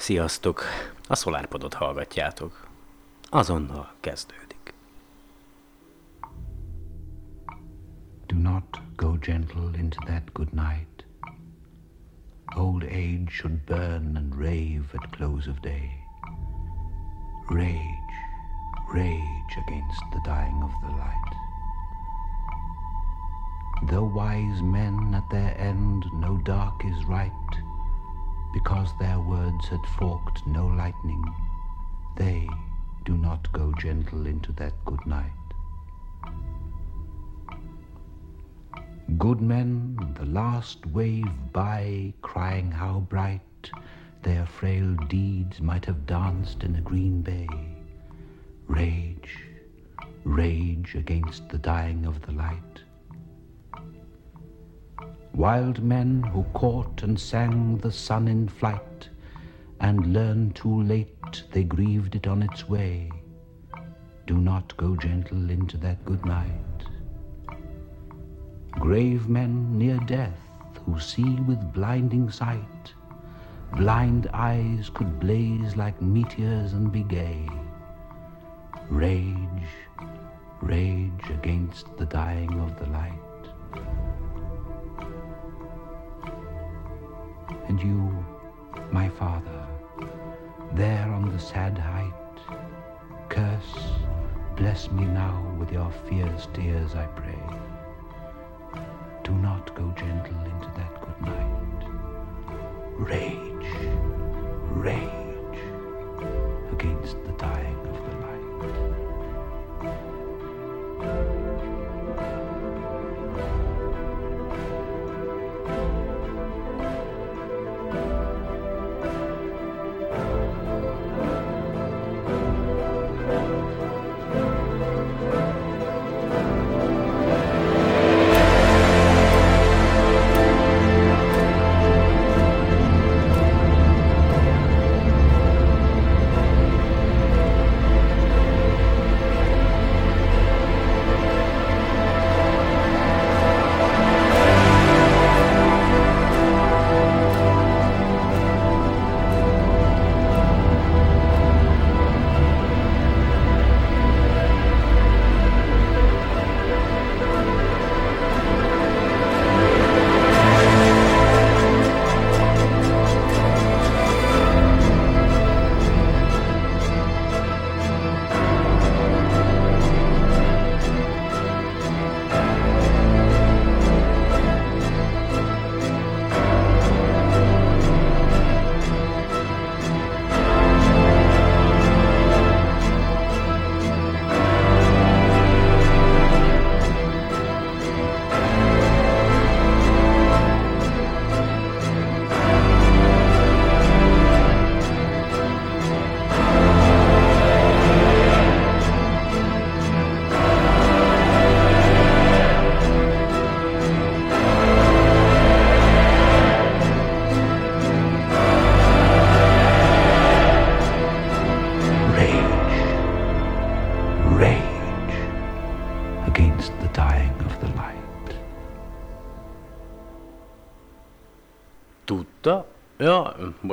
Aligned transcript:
Sziasztok! 0.00 0.62
A 1.08 1.14
SolarPodot 1.14 1.74
hallgatjátok. 1.74 2.68
Azonnal 3.30 3.92
kezdődik. 4.00 4.74
Do 8.26 8.36
not 8.36 8.80
go 8.96 9.16
gentle 9.18 9.70
into 9.78 9.98
that 10.06 10.32
good 10.32 10.52
night. 10.52 11.04
Old 12.56 12.82
age 12.82 13.30
should 13.30 13.64
burn 13.66 14.16
and 14.16 14.34
rave 14.38 14.84
at 14.92 15.10
close 15.10 15.50
of 15.50 15.60
day. 15.60 15.90
Rage, 17.48 18.14
rage 18.92 19.54
against 19.66 20.04
the 20.10 20.20
dying 20.24 20.62
of 20.62 20.72
the 20.80 20.96
light. 20.96 21.34
Though 23.90 24.12
wise 24.14 24.62
men 24.62 25.14
at 25.14 25.28
their 25.30 25.54
end 25.58 26.04
know 26.12 26.36
dark 26.36 26.84
is 26.84 27.04
right, 27.04 27.62
because 28.52 28.88
their 28.98 29.20
words 29.20 29.68
had 29.68 29.84
forked 29.98 30.46
no 30.46 30.66
lightning, 30.66 31.24
they 32.16 32.48
do 33.04 33.16
not 33.16 33.50
go 33.52 33.72
gentle 33.78 34.26
into 34.26 34.52
that 34.52 34.72
good 34.84 35.04
night. 35.06 35.30
Good 39.18 39.40
men, 39.40 40.14
the 40.18 40.26
last 40.26 40.86
wave 40.86 41.52
by, 41.52 42.12
crying 42.22 42.70
how 42.70 43.00
bright 43.00 43.70
their 44.22 44.46
frail 44.46 44.94
deeds 45.08 45.60
might 45.60 45.84
have 45.86 46.06
danced 46.06 46.62
in 46.62 46.76
a 46.76 46.80
green 46.80 47.22
bay. 47.22 47.48
Rage, 48.68 49.38
rage 50.24 50.94
against 50.94 51.48
the 51.48 51.58
dying 51.58 52.06
of 52.06 52.20
the 52.22 52.32
light. 52.32 52.82
Wild 55.34 55.82
men 55.82 56.22
who 56.22 56.42
caught 56.52 57.02
and 57.02 57.18
sang 57.18 57.78
the 57.78 57.92
sun 57.92 58.28
in 58.28 58.48
flight, 58.48 59.08
and 59.80 60.12
learned 60.12 60.56
too 60.56 60.82
late 60.82 61.44
they 61.52 61.64
grieved 61.64 62.14
it 62.14 62.26
on 62.26 62.42
its 62.42 62.68
way. 62.68 63.10
Do 64.26 64.36
not 64.38 64.76
go 64.76 64.96
gentle 64.96 65.48
into 65.50 65.76
that 65.78 66.04
good 66.04 66.24
night. 66.24 66.84
Grave 68.72 69.28
men 69.28 69.78
near 69.78 69.98
death 70.00 70.38
who 70.84 70.98
see 70.98 71.34
with 71.40 71.72
blinding 71.72 72.30
sight, 72.30 72.94
blind 73.76 74.28
eyes 74.32 74.90
could 74.92 75.20
blaze 75.20 75.76
like 75.76 76.00
meteors 76.02 76.72
and 76.72 76.90
be 76.90 77.02
gay. 77.04 77.48
Rage, 78.88 79.68
rage 80.60 81.30
against 81.30 81.96
the 81.96 82.06
dying 82.06 82.60
of 82.60 82.78
the 82.78 82.86
light. 82.86 83.12
And 87.70 87.80
you, 87.80 88.24
my 88.90 89.08
father, 89.08 89.64
there 90.72 91.08
on 91.12 91.30
the 91.30 91.38
sad 91.38 91.78
height, 91.78 92.36
curse, 93.28 93.74
bless 94.56 94.90
me 94.90 95.04
now 95.04 95.54
with 95.56 95.70
your 95.70 95.92
fierce 96.08 96.48
tears, 96.52 96.96
I 96.96 97.06
pray. 97.20 97.38
Do 99.22 99.30
not 99.34 99.72
go 99.76 99.88
gentle 99.96 100.44
into 100.54 100.70
that 100.78 101.00
good 101.00 101.20
night. 101.22 101.86
Rage, 102.98 103.70
rage 104.72 105.19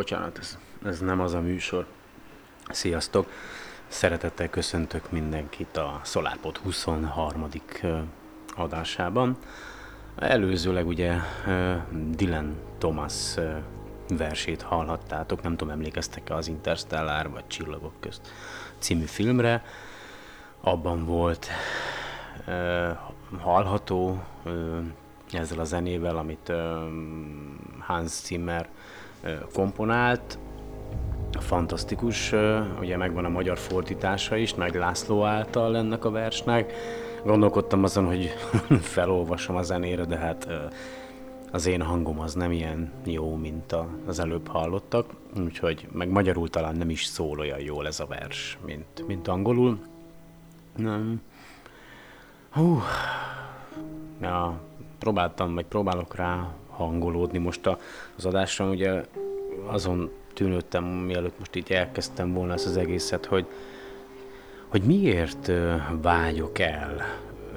bocsánat, 0.10 0.38
ez, 0.38 0.58
ez 0.86 1.00
nem 1.00 1.20
az 1.20 1.34
a 1.34 1.40
műsor. 1.40 1.86
Sziasztok! 2.70 3.30
Szeretettel 3.88 4.50
köszöntök 4.50 5.12
mindenkit 5.12 5.78
a 5.78 6.02
SolarPod 6.04 6.58
23. 6.58 7.50
adásában. 8.56 9.38
Előzőleg 10.16 10.88
ugye 10.88 11.16
Dylan 12.10 12.56
Thomas 12.78 13.36
versét 14.10 14.62
hallhattátok, 14.62 15.42
nem 15.42 15.58
tudom, 15.58 15.74
emlékeztek-e 15.74 16.36
az 16.36 16.48
Interstellar 16.48 17.30
vagy 17.30 17.48
Csillagok 17.48 17.94
közt 18.00 18.22
című 18.80 19.06
filmre. 19.06 19.64
Abban 20.62 21.06
volt 21.06 21.48
hallható 23.40 24.24
ezzel 25.32 25.60
a 25.60 25.64
zenével, 25.64 26.18
amit 26.18 26.52
Hans 27.80 28.12
Zimmer 28.12 28.70
komponált, 29.54 30.40
fantasztikus, 31.40 32.34
ugye 32.80 32.98
megvan 32.98 33.26
a 33.26 33.30
magyar 33.30 33.58
fordítása 33.58 34.36
is, 34.36 34.54
Nagy 34.54 34.74
László 34.74 35.24
által 35.24 35.78
ennek 35.78 36.06
a 36.06 36.12
versnek. 36.12 36.74
Gondolkodtam 37.24 37.84
azon, 37.84 38.06
hogy 38.06 38.34
felolvasom 38.96 39.56
a 39.56 39.62
zenére, 39.62 40.06
de 40.06 40.18
hát 40.18 40.48
az 41.52 41.66
én 41.66 41.82
hangom 41.82 42.20
az 42.20 42.34
nem 42.34 42.52
ilyen 42.52 42.92
jó, 43.06 43.36
mint 43.36 43.76
az 44.06 44.20
előbb 44.20 44.48
hallottak, 44.48 45.06
úgyhogy 45.44 45.88
meg 45.92 46.10
magyarul 46.10 46.50
talán 46.50 46.76
nem 46.76 46.90
is 46.90 47.06
szól 47.06 47.40
olyan 47.40 47.60
jól 47.60 47.88
ez 47.88 48.00
a 48.00 48.06
vers, 48.06 48.58
mint, 48.66 49.08
mint 49.08 49.28
angolul. 49.28 49.80
Nem. 50.76 51.22
Hú. 52.50 52.82
Ja, 54.22 54.60
próbáltam, 55.00 55.54
vagy 55.54 55.66
próbálok 55.66 56.16
rá 56.16 56.48
hangolódni 56.78 57.38
most 57.38 57.66
a, 57.66 57.80
az 58.18 58.26
adásra. 58.26 58.70
Ugye 58.70 59.04
azon 59.66 60.12
tűnődtem, 60.34 60.84
mielőtt 60.84 61.40
most 61.40 61.56
így 61.56 61.72
elkezdtem 61.72 62.34
volna 62.34 62.54
ezt 62.54 62.66
az 62.66 62.78
egészet, 62.78 63.26
hogy, 63.26 63.46
hogy 64.68 64.82
miért 64.82 65.52
vágyok 66.02 66.60
el 66.60 67.02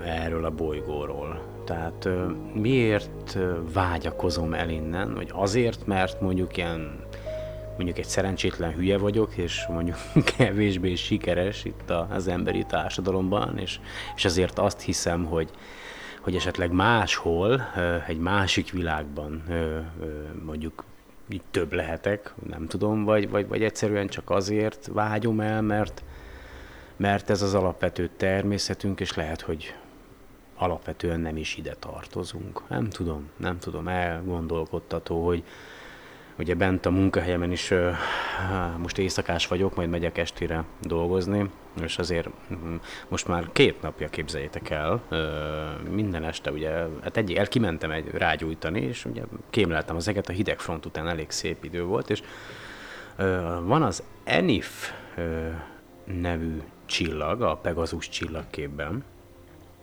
erről 0.04 0.44
a 0.44 0.50
bolygóról. 0.50 1.40
Tehát 1.64 2.08
miért 2.52 3.38
vágyakozom 3.72 4.54
el 4.54 4.68
innen, 4.70 5.16
hogy 5.16 5.30
azért, 5.32 5.86
mert 5.86 6.20
mondjuk 6.20 6.56
ilyen 6.56 7.08
mondjuk 7.76 7.98
egy 7.98 8.10
szerencsétlen 8.10 8.72
hülye 8.72 8.98
vagyok, 8.98 9.36
és 9.36 9.66
mondjuk 9.68 9.96
kevésbé 10.36 10.94
sikeres 10.94 11.64
itt 11.64 11.90
az 12.08 12.28
emberi 12.28 12.64
társadalomban, 12.64 13.58
és, 13.58 13.80
és 14.16 14.24
azért 14.24 14.58
azt 14.58 14.80
hiszem, 14.80 15.24
hogy, 15.24 15.50
hogy 16.20 16.36
esetleg 16.36 16.72
máshol, 16.72 17.62
egy 18.06 18.18
másik 18.18 18.72
világban 18.72 19.42
mondjuk 20.44 20.84
több 21.50 21.72
lehetek, 21.72 22.34
nem 22.48 22.66
tudom, 22.66 23.04
vagy, 23.04 23.30
vagy, 23.30 23.48
vagy 23.48 23.62
egyszerűen 23.62 24.08
csak 24.08 24.30
azért 24.30 24.90
vágyom 24.92 25.40
el, 25.40 25.62
mert, 25.62 26.02
mert 26.96 27.30
ez 27.30 27.42
az 27.42 27.54
alapvető 27.54 28.10
természetünk, 28.16 29.00
és 29.00 29.14
lehet, 29.14 29.40
hogy 29.40 29.74
alapvetően 30.56 31.20
nem 31.20 31.36
is 31.36 31.56
ide 31.56 31.74
tartozunk. 31.78 32.62
Nem 32.68 32.88
tudom, 32.88 33.30
nem 33.36 33.58
tudom, 33.58 33.88
elgondolkodtató, 33.88 35.26
hogy 35.26 35.42
ugye 36.38 36.54
bent 36.54 36.86
a 36.86 36.90
munkahelyemen 36.90 37.52
is 37.52 37.72
most 38.76 38.98
éjszakás 38.98 39.46
vagyok, 39.46 39.74
majd 39.74 39.90
megyek 39.90 40.18
estére 40.18 40.64
dolgozni, 40.80 41.50
és 41.82 41.98
azért 41.98 42.28
mm, 42.52 42.76
most 43.08 43.28
már 43.28 43.48
két 43.52 43.82
napja 43.82 44.08
képzeljétek 44.08 44.70
el, 44.70 45.02
minden 45.90 46.24
este 46.24 46.50
ugye, 46.50 46.70
hát 47.02 47.16
egy, 47.16 47.32
el 47.32 47.48
kimentem 47.48 47.90
egy 47.90 48.10
rágyújtani, 48.10 48.80
és 48.80 49.04
ugye 49.04 49.22
kémleltem 49.50 49.96
az 49.96 50.08
eget, 50.08 50.28
a 50.28 50.32
hideg 50.32 50.58
front 50.58 50.86
után 50.86 51.08
elég 51.08 51.30
szép 51.30 51.64
idő 51.64 51.84
volt, 51.84 52.10
és 52.10 52.22
van 53.62 53.82
az 53.82 54.02
Enif 54.24 54.92
nevű 56.04 56.62
csillag, 56.86 57.42
a 57.42 57.56
Pegasus 57.56 58.08
csillagképben, 58.08 59.04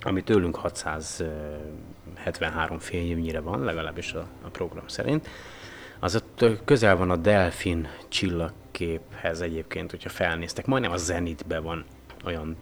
ami 0.02 0.24
tőlünk 0.24 0.56
673 0.56 2.80
fényévnyire 2.80 3.40
van, 3.40 3.64
legalábbis 3.64 4.14
a, 4.14 4.28
a 4.42 4.50
program 4.50 4.88
szerint. 4.88 5.28
Az 6.00 6.16
ott 6.16 6.46
közel 6.66 6.96
van 6.96 7.10
a 7.10 7.16
Delfin 7.16 7.88
csillagképhez 8.78 9.42
egyébként, 9.42 9.92
hogyha 9.92 10.10
felnéztek. 10.10 10.66
Majdnem 10.66 10.92
a 10.92 10.98
zenitbe 10.98 11.60
van 11.60 11.86
olyan 12.26 12.56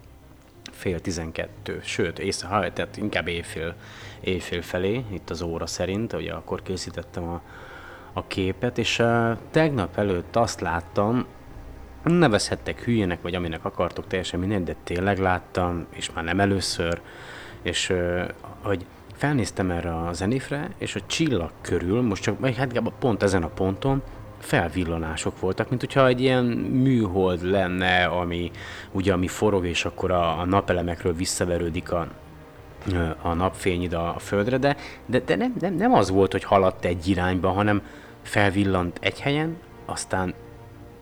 fél 0.72 1.00
tizenkettő, 1.00 1.80
sőt, 1.84 2.20
éjszaka, 2.20 2.74
tehát 2.74 2.98
inkább 2.98 3.28
éjfél, 3.28 3.76
éjfél 4.22 4.62
felé, 4.62 5.06
itt 5.12 5.30
az 5.30 5.42
óra 5.42 5.66
szerint, 5.66 6.14
ugye 6.14 6.34
akkor 6.34 6.62
készítettem 6.62 7.24
a, 7.24 7.42
a 8.14 8.28
képet, 8.28 8.78
és 8.78 9.00
uh, 9.00 9.38
tegnap 9.52 9.98
előtt 9.98 10.36
azt 10.36 10.62
láttam, 10.62 11.26
nevezhettek 12.04 12.84
hülyének, 12.84 13.22
vagy 13.22 13.36
aminek 13.36 13.66
akartok, 13.66 14.08
teljesen 14.08 14.40
mindegy, 14.40 14.64
de 14.64 14.76
tényleg 14.84 15.20
láttam, 15.20 15.86
és 15.90 16.12
már 16.12 16.24
nem 16.24 16.40
először, 16.40 17.02
és 17.62 17.94
hogy 18.62 18.86
felnéztem 19.16 19.72
erre 19.72 19.96
a 19.96 20.14
zenifre, 20.14 20.70
és 20.78 20.96
a 20.96 21.06
csillag 21.06 21.52
körül, 21.62 22.02
most 22.02 22.24
csak 22.24 22.48
hát 22.56 22.80
pont 23.00 23.24
ezen 23.24 23.44
a 23.44 23.48
ponton, 23.48 24.04
felvillanások 24.46 25.40
voltak, 25.40 25.70
mint 25.70 25.82
hogyha 25.82 26.08
egy 26.08 26.22
ilyen 26.22 26.46
műhold 26.84 27.44
lenne, 27.44 28.06
ami 28.06 28.52
ugye 28.92 29.14
ami 29.14 29.28
forog, 29.28 29.66
és 29.66 29.86
akkor 29.86 30.12
a, 30.12 30.40
a 30.40 30.46
napelemekről 30.46 31.14
visszaverődik 31.14 31.92
a, 31.92 32.08
a 33.22 33.34
napfény 33.34 33.82
ide 33.82 33.98
a 33.98 34.16
földre, 34.20 34.58
de, 34.58 34.76
de, 35.06 35.20
de 35.20 35.36
nem, 35.36 35.54
nem, 35.60 35.74
nem 35.74 35.94
az 35.94 36.10
volt, 36.10 36.32
hogy 36.32 36.44
haladt 36.44 36.86
egy 36.86 37.08
irányba, 37.08 37.50
hanem 37.50 37.82
felvillant 38.22 38.98
egy 39.02 39.20
helyen, 39.20 39.58
aztán 39.86 40.34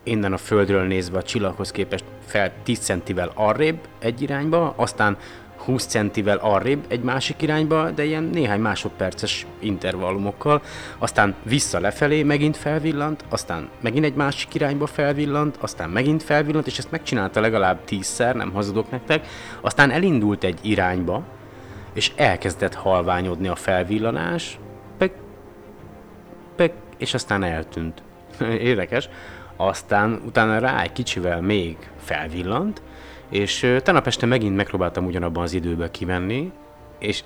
innen 0.03 0.33
a 0.33 0.37
földről 0.37 0.83
nézve 0.83 1.17
a 1.17 1.23
csillaghoz 1.23 1.71
képest 1.71 2.05
fel 2.25 2.51
10 2.63 2.79
centivel 2.79 3.31
arrébb 3.33 3.87
egy 3.99 4.21
irányba, 4.21 4.73
aztán 4.77 5.17
20 5.65 5.85
centivel 5.85 6.37
arrébb 6.37 6.85
egy 6.87 7.01
másik 7.01 7.41
irányba, 7.41 7.91
de 7.91 8.03
ilyen 8.03 8.23
néhány 8.23 8.59
másodperces 8.59 9.45
intervallumokkal, 9.59 10.61
aztán 10.97 11.35
vissza 11.43 11.79
lefelé 11.79 12.23
megint 12.23 12.57
felvillant, 12.57 13.25
aztán 13.29 13.69
megint 13.81 14.05
egy 14.05 14.13
másik 14.13 14.53
irányba 14.53 14.85
felvillant, 14.85 15.57
aztán 15.59 15.89
megint 15.89 16.23
felvillant, 16.23 16.67
és 16.67 16.77
ezt 16.77 16.91
megcsinálta 16.91 17.39
legalább 17.41 17.83
tízszer, 17.83 18.35
nem 18.35 18.51
hazudok 18.51 18.91
nektek, 18.91 19.27
aztán 19.61 19.91
elindult 19.91 20.43
egy 20.43 20.59
irányba, 20.61 21.23
és 21.93 22.11
elkezdett 22.15 22.73
halványodni 22.73 23.47
a 23.47 23.55
felvillanás, 23.55 24.59
pek, 24.97 25.13
pek, 26.55 26.73
és 26.97 27.13
aztán 27.13 27.43
eltűnt. 27.43 28.03
Érdekes. 28.69 29.09
Aztán 29.55 30.21
utána 30.25 30.59
rá 30.59 30.81
egy 30.81 30.91
kicsivel 30.91 31.41
még 31.41 31.77
felvillant, 32.03 32.81
és 33.33 33.59
tegnap 33.83 34.07
este 34.07 34.25
megint 34.25 34.55
megpróbáltam 34.55 35.05
ugyanabban 35.05 35.43
az 35.43 35.53
időben 35.53 35.91
kimenni, 35.91 36.51
és 36.99 37.23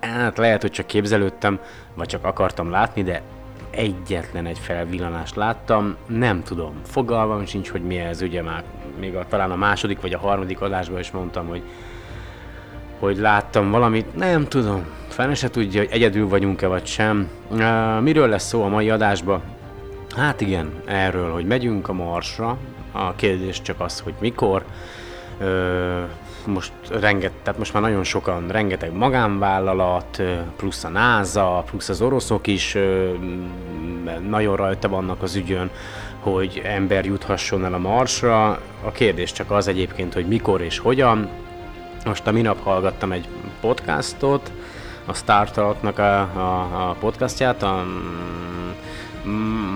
hát 0.00 0.38
lehet, 0.38 0.60
hogy 0.60 0.70
csak 0.70 0.86
képzelődtem, 0.86 1.60
vagy 1.94 2.06
csak 2.06 2.24
akartam 2.24 2.70
látni, 2.70 3.02
de 3.02 3.22
egyetlen 3.70 4.46
egy 4.46 4.58
felvillanást 4.58 5.36
láttam, 5.36 5.96
nem 6.06 6.42
tudom, 6.42 6.74
fogalmam 6.84 7.46
sincs, 7.46 7.70
hogy 7.70 7.82
mi 7.82 7.98
ez, 7.98 8.22
ugye 8.22 8.42
már 8.42 8.64
még 9.00 9.14
a, 9.14 9.26
talán 9.28 9.50
a 9.50 9.56
második 9.56 10.00
vagy 10.00 10.12
a 10.12 10.18
harmadik 10.18 10.60
adásban 10.60 11.00
is 11.00 11.10
mondtam, 11.10 11.46
hogy 11.46 11.62
hogy 12.98 13.16
láttam 13.16 13.70
valamit, 13.70 14.16
nem 14.16 14.48
tudom, 14.48 14.86
fene 15.08 15.34
se 15.34 15.50
tudja, 15.50 15.80
hogy 15.80 15.90
egyedül 15.92 16.28
vagyunk-e 16.28 16.66
vagy 16.66 16.86
sem. 16.86 17.28
Uh, 17.50 18.00
miről 18.00 18.28
lesz 18.28 18.46
szó 18.46 18.62
a 18.62 18.68
mai 18.68 18.90
adásban? 18.90 19.42
Hát 20.16 20.40
igen, 20.40 20.72
erről, 20.84 21.32
hogy 21.32 21.46
megyünk 21.46 21.88
a 21.88 21.92
Marsra, 21.92 22.58
a 22.92 23.14
kérdés 23.14 23.62
csak 23.62 23.80
az, 23.80 24.00
hogy 24.00 24.14
mikor, 24.20 24.64
most 26.46 26.72
renget, 26.90 27.32
tehát 27.42 27.58
most 27.58 27.72
már 27.72 27.82
nagyon 27.82 28.04
sokan, 28.04 28.48
rengeteg 28.48 28.92
magánvállalat, 28.92 30.22
plusz 30.56 30.84
a 30.84 30.88
NASA, 30.88 31.62
plusz 31.66 31.88
az 31.88 32.00
oroszok 32.00 32.46
is 32.46 32.76
nagyon 34.28 34.56
rajta 34.56 34.88
vannak 34.88 35.22
az 35.22 35.34
ügyön, 35.34 35.70
hogy 36.20 36.62
ember 36.64 37.04
juthasson 37.04 37.64
el 37.64 37.74
a 37.74 37.78
Marsra. 37.78 38.48
A 38.84 38.90
kérdés 38.92 39.32
csak 39.32 39.50
az 39.50 39.68
egyébként, 39.68 40.14
hogy 40.14 40.26
mikor 40.26 40.60
és 40.60 40.78
hogyan. 40.78 41.28
Most 42.04 42.26
a 42.26 42.32
minap 42.32 42.62
hallgattam 42.62 43.12
egy 43.12 43.28
podcastot, 43.60 44.52
a 45.06 45.14
Startalknak 45.14 45.98
a, 45.98 46.20
a, 46.20 46.88
a 46.88 46.96
podcastját, 47.00 47.62
a 47.62 47.84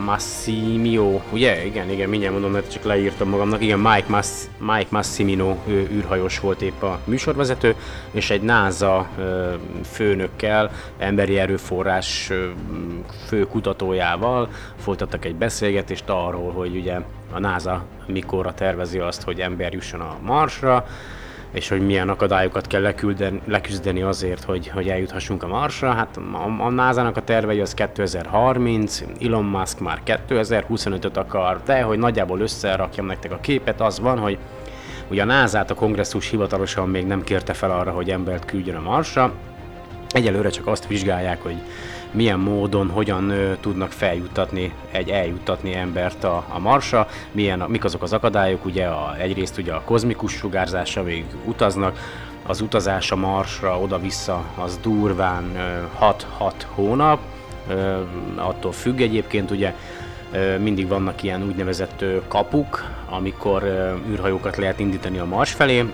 Massimio, 0.05 1.21
ugye? 1.33 1.65
Igen, 1.65 1.91
igen, 1.91 2.09
mindjárt 2.09 2.33
mondom, 2.33 2.53
mert 2.53 2.73
csak 2.73 2.83
leírtam 2.83 3.29
magamnak. 3.29 3.63
Igen, 3.63 3.79
Mike, 3.79 4.05
Mass, 4.09 4.29
Mike 4.59 4.89
Massimino 4.89 5.57
űrhajós 5.69 6.41
volt 6.41 6.63
épp 6.63 6.83
a 6.83 6.99
műsorvezető, 7.05 7.75
és 8.11 8.31
egy 8.31 8.43
NASA 8.43 9.09
főnökkel, 9.85 10.71
emberi 10.99 11.39
erőforrás 11.39 12.31
fő 13.27 13.47
kutatójával 13.47 14.49
folytattak 14.77 15.25
egy 15.25 15.35
beszélgetést 15.35 16.09
arról, 16.09 16.53
hogy 16.53 16.77
ugye 16.77 17.01
a 17.33 17.39
NASA 17.39 17.85
mikorra 18.07 18.55
tervezi 18.55 18.99
azt, 18.99 19.23
hogy 19.23 19.41
ember 19.41 19.73
jusson 19.73 20.01
a 20.01 20.17
Marsra, 20.23 20.87
és 21.53 21.69
hogy 21.69 21.87
milyen 21.87 22.09
akadályokat 22.09 22.67
kell 22.67 22.81
lekülden, 22.81 23.41
leküzdeni 23.45 24.03
azért, 24.03 24.45
hogy, 24.45 24.69
hogy 24.69 24.89
eljuthassunk 24.89 25.43
a 25.43 25.47
Marsra. 25.47 25.93
Hát 25.93 26.17
a, 26.17 26.65
a 26.65 26.71
NASA-nak 26.71 27.17
a 27.17 27.23
tervei 27.23 27.61
az 27.61 27.75
2030, 27.75 29.03
Elon 29.23 29.45
Musk 29.45 29.81
már 29.81 30.01
2025-öt 30.07 31.17
akar, 31.17 31.61
de 31.65 31.83
hogy 31.83 31.99
nagyjából 31.99 32.41
összerakjam 32.41 33.07
nektek 33.07 33.33
a 33.33 33.41
képet, 33.41 33.81
az 33.81 34.01
van, 34.01 34.19
hogy 34.19 34.39
ugye 35.11 35.23
a 35.23 35.25
NASA-t 35.25 35.71
a 35.71 35.75
kongresszus 35.75 36.31
hivatalosan 36.31 36.89
még 36.89 37.07
nem 37.07 37.23
kérte 37.23 37.53
fel 37.53 37.71
arra, 37.71 37.91
hogy 37.91 38.11
embert 38.11 38.45
küldjön 38.45 38.77
a 38.77 38.81
Marsra, 38.81 39.33
egyelőre 40.11 40.51
csak 40.51 40.67
azt 40.67 40.87
vizsgálják, 40.87 41.43
hogy 41.43 41.57
milyen 42.11 42.39
módon, 42.39 42.91
hogyan 42.91 43.31
ö, 43.31 43.53
tudnak 43.61 43.93
feljuttatni, 43.93 44.73
egy 44.91 45.09
eljuttatni 45.09 45.75
embert 45.75 46.25
a, 46.25 46.45
a 46.49 46.59
Marsra, 46.59 47.09
milyen, 47.33 47.65
mik 47.69 47.85
azok 47.85 48.03
az 48.03 48.13
akadályok, 48.13 48.65
ugye 48.65 48.87
a, 48.87 49.17
egyrészt 49.19 49.59
ugye 49.59 49.73
a 49.73 49.83
kozmikus 49.85 50.33
sugárzásra 50.33 51.03
még 51.03 51.25
utaznak, 51.45 51.99
az 52.47 52.61
utazás 52.61 53.11
a 53.11 53.17
Marsra 53.17 53.81
oda-vissza 53.81 54.45
az 54.57 54.79
durván 54.83 55.45
6-6 56.01 56.53
hónap, 56.75 57.21
attól 58.37 58.73
függ 58.73 59.01
egyébként 59.01 59.51
ugye, 59.51 59.75
mindig 60.59 60.89
vannak 60.89 61.23
ilyen 61.23 61.43
úgynevezett 61.43 62.05
kapuk, 62.29 62.85
amikor 63.09 63.63
űrhajókat 64.11 64.57
lehet 64.57 64.79
indítani 64.79 65.19
a 65.19 65.25
Mars 65.25 65.53
felé, 65.53 65.85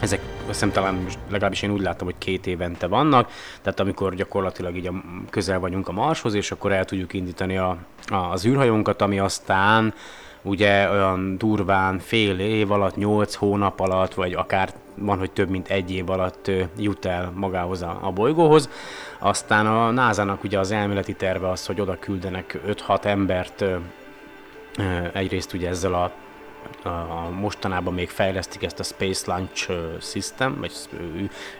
ezek 0.00 0.20
hiszem 0.46 0.70
talán 0.70 1.06
legalábbis 1.28 1.62
én 1.62 1.70
úgy 1.70 1.82
láttam, 1.82 2.06
hogy 2.06 2.18
két 2.18 2.46
évente 2.46 2.86
vannak, 2.86 3.30
tehát 3.62 3.80
amikor 3.80 4.14
gyakorlatilag 4.14 4.76
így 4.76 4.86
a, 4.86 4.92
közel 5.30 5.58
vagyunk 5.58 5.88
a 5.88 5.92
Marshoz, 5.92 6.34
és 6.34 6.50
akkor 6.50 6.72
el 6.72 6.84
tudjuk 6.84 7.12
indítani 7.12 7.56
a, 7.56 7.76
a, 8.08 8.14
az 8.14 8.46
űrhajónkat, 8.46 9.02
ami 9.02 9.18
aztán 9.18 9.94
ugye 10.42 10.90
olyan 10.90 11.38
durván 11.38 11.98
fél 11.98 12.38
év 12.38 12.70
alatt, 12.70 12.96
nyolc 12.96 13.34
hónap 13.34 13.80
alatt, 13.80 14.14
vagy 14.14 14.32
akár 14.32 14.72
van, 14.94 15.18
hogy 15.18 15.30
több 15.30 15.48
mint 15.48 15.68
egy 15.68 15.92
év 15.92 16.10
alatt 16.10 16.50
jut 16.78 17.04
el 17.04 17.32
magához 17.34 17.82
a, 17.82 17.98
a 18.02 18.10
bolygóhoz. 18.10 18.68
Aztán 19.18 19.66
a 19.66 19.90
NASA-nak 19.90 20.44
ugye 20.44 20.58
az 20.58 20.70
elméleti 20.70 21.14
terve 21.14 21.50
az, 21.50 21.66
hogy 21.66 21.80
oda 21.80 21.98
küldenek 21.98 22.58
5-6 22.66 23.04
embert 23.04 23.64
egyrészt 25.12 25.52
ugye 25.52 25.68
ezzel 25.68 25.94
a 25.94 26.12
mostanában 27.40 27.94
még 27.94 28.08
fejlesztik 28.08 28.62
ezt 28.62 28.80
a 28.80 28.82
Space 28.82 29.32
Launch 29.32 29.70
System, 30.00 30.56
vagy 30.60 30.72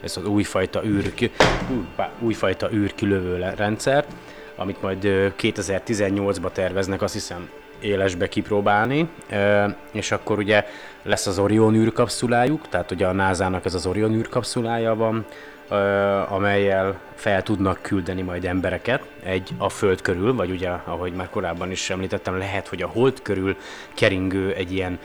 ez 0.01 0.17
az 0.17 0.25
újfajta, 0.25 0.83
űr, 0.85 1.13
újfajta 2.19 2.71
űrkilövő 2.71 3.53
rendszer, 3.55 4.05
amit 4.55 4.81
majd 4.81 4.99
2018-ba 5.41 6.51
terveznek, 6.51 7.01
azt 7.01 7.13
hiszem 7.13 7.49
élesbe 7.79 8.29
kipróbálni, 8.29 9.09
és 9.91 10.11
akkor 10.11 10.37
ugye 10.37 10.65
lesz 11.03 11.27
az 11.27 11.39
Orion 11.39 11.75
űrkapszulájuk, 11.75 12.67
tehát 12.67 12.91
ugye 12.91 13.07
a 13.07 13.11
NASA-nak 13.11 13.65
ez 13.65 13.73
az 13.73 13.85
Orion 13.85 14.13
űrkapszulája 14.13 14.95
van, 14.95 15.25
amelyel 16.27 16.99
fel 17.15 17.43
tudnak 17.43 17.81
küldeni 17.81 18.21
majd 18.21 18.45
embereket 18.45 19.03
egy 19.23 19.49
a 19.57 19.69
Föld 19.69 20.01
körül, 20.01 20.35
vagy 20.35 20.51
ugye, 20.51 20.69
ahogy 20.69 21.13
már 21.13 21.29
korábban 21.29 21.71
is 21.71 21.89
említettem, 21.89 22.37
lehet, 22.37 22.67
hogy 22.67 22.81
a 22.81 22.87
Hold 22.87 23.21
körül 23.21 23.55
keringő 23.93 24.53
egy 24.53 24.71
ilyen 24.71 24.99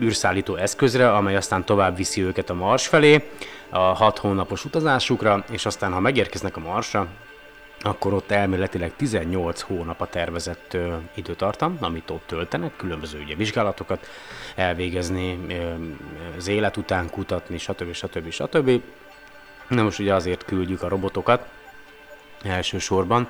űrszállító 0.00 0.56
eszközre, 0.56 1.12
amely 1.12 1.36
aztán 1.36 1.64
tovább 1.64 1.96
viszi 1.96 2.22
őket 2.22 2.50
a 2.50 2.54
Mars 2.54 2.86
felé, 2.86 3.30
a 3.70 3.78
hat 3.78 4.18
hónapos 4.18 4.64
utazásukra, 4.64 5.44
és 5.50 5.66
aztán, 5.66 5.92
ha 5.92 6.00
megérkeznek 6.00 6.56
a 6.56 6.60
Marsra, 6.60 7.06
akkor 7.80 8.12
ott 8.12 8.30
elméletileg 8.30 8.96
18 8.96 9.60
hónap 9.60 10.00
a 10.00 10.06
tervezett 10.06 10.74
ö, 10.74 10.94
időtartam, 11.14 11.76
amit 11.80 12.10
ott 12.10 12.22
töltenek, 12.26 12.76
különböző 12.76 13.20
ugye, 13.20 13.34
vizsgálatokat 13.34 14.06
elvégezni, 14.54 15.38
ö, 15.48 15.54
az 16.36 16.48
élet 16.48 16.76
után 16.76 17.10
kutatni, 17.10 17.58
stb. 17.58 17.92
stb. 17.92 18.30
stb. 18.30 18.80
Na 19.68 19.82
most 19.82 19.98
ugye 19.98 20.14
azért 20.14 20.44
küldjük 20.44 20.82
a 20.82 20.88
robotokat 20.88 21.46
elsősorban, 22.42 23.28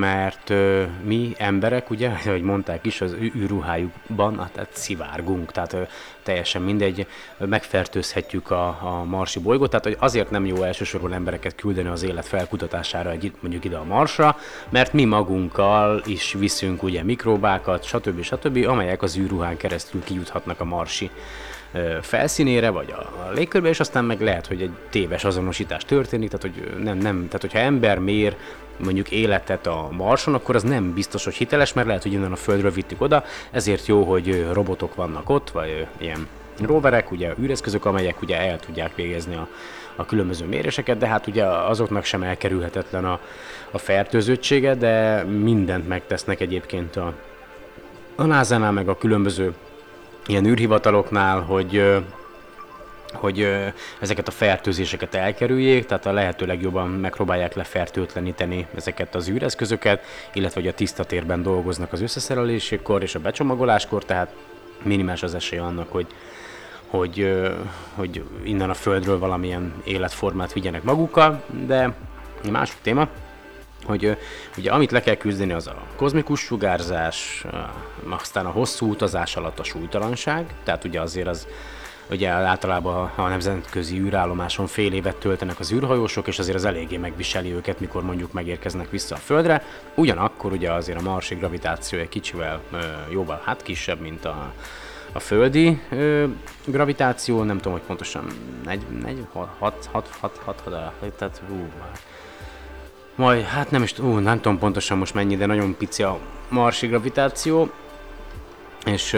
mert 0.00 0.50
ö, 0.50 0.84
mi 1.04 1.34
emberek, 1.38 1.90
ugye, 1.90 2.10
ahogy 2.26 2.42
mondták 2.42 2.84
is, 2.84 3.00
az 3.00 3.12
űrruhájukban 3.12 4.50
tehát 4.52 4.70
szivárgunk, 4.72 5.52
tehát 5.52 5.72
ö, 5.72 5.82
teljesen 6.22 6.62
mindegy, 6.62 7.06
megfertőzhetjük 7.38 8.50
a, 8.50 8.66
a 8.66 9.04
marsi 9.04 9.38
bolygót, 9.38 9.70
tehát 9.70 9.84
hogy 9.84 9.96
azért 9.98 10.30
nem 10.30 10.46
jó 10.46 10.62
elsősorban 10.62 11.12
embereket 11.12 11.54
küldeni 11.54 11.88
az 11.88 12.02
élet 12.02 12.26
felkutatására 12.26 13.10
egy, 13.10 13.32
mondjuk 13.40 13.64
ide 13.64 13.76
a 13.76 13.84
marsra, 13.84 14.36
mert 14.68 14.92
mi 14.92 15.04
magunkkal 15.04 16.02
is 16.06 16.32
viszünk 16.32 16.82
ugye 16.82 17.02
mikrobákat, 17.02 17.84
stb. 17.84 18.22
stb., 18.22 18.66
amelyek 18.66 19.02
az 19.02 19.16
űrruhán 19.16 19.56
keresztül 19.56 20.04
kijuthatnak 20.04 20.60
a 20.60 20.64
marsi 20.64 21.10
felszínére, 22.00 22.70
vagy 22.70 22.90
a, 22.90 23.30
légkörbe, 23.34 23.68
és 23.68 23.80
aztán 23.80 24.04
meg 24.04 24.20
lehet, 24.20 24.46
hogy 24.46 24.62
egy 24.62 24.70
téves 24.90 25.24
azonosítás 25.24 25.84
történik, 25.84 26.30
tehát 26.30 26.56
hogy 26.56 26.84
nem, 26.84 26.98
nem, 26.98 27.16
tehát 27.26 27.40
hogyha 27.40 27.58
ember 27.58 27.98
mér 27.98 28.36
mondjuk 28.76 29.10
életet 29.10 29.66
a 29.66 29.88
Marson, 29.90 30.34
akkor 30.34 30.54
az 30.54 30.62
nem 30.62 30.94
biztos, 30.94 31.24
hogy 31.24 31.34
hiteles, 31.34 31.72
mert 31.72 31.86
lehet, 31.86 32.02
hogy 32.02 32.12
innen 32.12 32.32
a 32.32 32.36
Földről 32.36 32.70
vittük 32.70 33.00
oda, 33.00 33.24
ezért 33.50 33.86
jó, 33.86 34.02
hogy 34.02 34.46
robotok 34.52 34.94
vannak 34.94 35.30
ott, 35.30 35.50
vagy 35.50 35.86
ilyen 35.98 36.28
roverek, 36.60 37.10
ugye 37.10 37.32
űreszközök, 37.40 37.84
amelyek 37.84 38.22
ugye 38.22 38.40
el 38.40 38.60
tudják 38.60 38.94
végezni 38.94 39.34
a, 39.34 39.48
a 39.96 40.04
különböző 40.04 40.46
méréseket, 40.46 40.98
de 40.98 41.06
hát 41.06 41.26
ugye 41.26 41.44
azoknak 41.44 42.04
sem 42.04 42.22
elkerülhetetlen 42.22 43.04
a, 43.04 43.20
a 43.70 43.78
fertőzöttsége, 43.78 44.74
de 44.74 45.24
mindent 45.24 45.88
megtesznek 45.88 46.40
egyébként 46.40 46.96
a, 46.96 47.12
a 48.14 48.24
NASA-nál, 48.24 48.72
meg 48.72 48.88
a 48.88 48.98
különböző 48.98 49.54
ilyen 50.26 50.46
űrhivataloknál, 50.46 51.40
hogy 51.40 52.02
hogy 53.12 53.48
ezeket 54.00 54.28
a 54.28 54.30
fertőzéseket 54.30 55.14
elkerüljék, 55.14 55.86
tehát 55.86 56.06
a 56.06 56.12
lehető 56.12 56.46
legjobban 56.46 56.88
megpróbálják 56.88 57.54
lefertőtleníteni 57.54 58.66
ezeket 58.74 59.14
az 59.14 59.28
űreszközöket, 59.28 60.04
illetve 60.32 60.60
hogy 60.60 60.68
a 60.70 60.74
tiszta 60.74 61.04
térben 61.04 61.42
dolgoznak 61.42 61.92
az 61.92 62.00
összeszerelésekor 62.00 63.02
és 63.02 63.14
a 63.14 63.18
becsomagoláskor, 63.18 64.04
tehát 64.04 64.34
minimális 64.82 65.22
az 65.22 65.34
esély 65.34 65.58
annak, 65.58 65.92
hogy, 65.92 66.06
hogy, 66.86 67.42
hogy 67.94 68.24
innen 68.42 68.70
a 68.70 68.74
Földről 68.74 69.18
valamilyen 69.18 69.74
életformát 69.84 70.52
vigyenek 70.52 70.82
magukkal, 70.82 71.42
de 71.66 71.94
másik 72.50 72.78
téma, 72.82 73.08
hogy 73.86 74.16
ugye 74.56 74.70
amit 74.70 74.90
le 74.90 75.00
kell 75.00 75.14
küzdeni 75.14 75.52
az 75.52 75.66
a 75.66 75.82
kozmikus 75.96 76.40
sugárzás, 76.40 77.44
aztán 78.08 78.46
a 78.46 78.50
hosszú 78.50 78.90
utazás 78.90 79.36
alatt 79.36 79.58
a 79.58 79.64
súlytalanság, 79.64 80.54
tehát 80.64 80.84
ugye 80.84 81.00
azért 81.00 81.26
az 81.26 81.46
ugye 82.10 82.28
általában 82.28 83.10
a 83.14 83.28
nemzetközi 83.28 83.98
űrállomáson 83.98 84.66
fél 84.66 84.92
évet 84.92 85.16
töltenek 85.16 85.60
az 85.60 85.72
űrhajósok, 85.72 86.26
és 86.26 86.38
azért 86.38 86.56
az 86.56 86.64
eléggé 86.64 86.96
megviseli 86.96 87.52
őket, 87.52 87.80
mikor 87.80 88.02
mondjuk 88.02 88.32
megérkeznek 88.32 88.90
vissza 88.90 89.14
a 89.14 89.18
Földre. 89.18 89.62
Ugyanakkor 89.94 90.52
ugye 90.52 90.72
azért 90.72 90.98
a 90.98 91.02
marsi 91.02 91.34
gravitáció 91.34 91.98
egy 91.98 92.08
kicsivel 92.08 92.60
jóval 93.10 93.42
hát 93.44 93.62
kisebb, 93.62 94.00
mint 94.00 94.24
a, 94.24 94.52
a 95.12 95.20
földi 95.20 95.80
ö, 95.90 96.24
gravitáció, 96.64 97.42
nem 97.42 97.56
tudom, 97.56 97.72
hogy 97.72 97.86
pontosan 97.86 98.26
4, 98.64 98.80
4, 99.02 99.26
6, 99.32 99.48
6, 99.58 99.88
6, 99.92 100.08
6, 100.20 100.38
6, 100.44 100.60
6 100.60 101.12
tehát 101.16 101.42
hú, 101.48 101.68
majd, 103.16 103.44
hát 103.44 103.70
nem 103.70 103.82
is 103.82 103.98
ú, 103.98 104.18
nem 104.18 104.40
tudom 104.40 104.58
pontosan 104.58 104.98
most 104.98 105.14
mennyi, 105.14 105.36
de 105.36 105.46
nagyon 105.46 105.76
pici 105.76 106.02
a 106.02 106.18
marsi 106.48 106.86
gravitáció, 106.86 107.70
és 108.84 109.14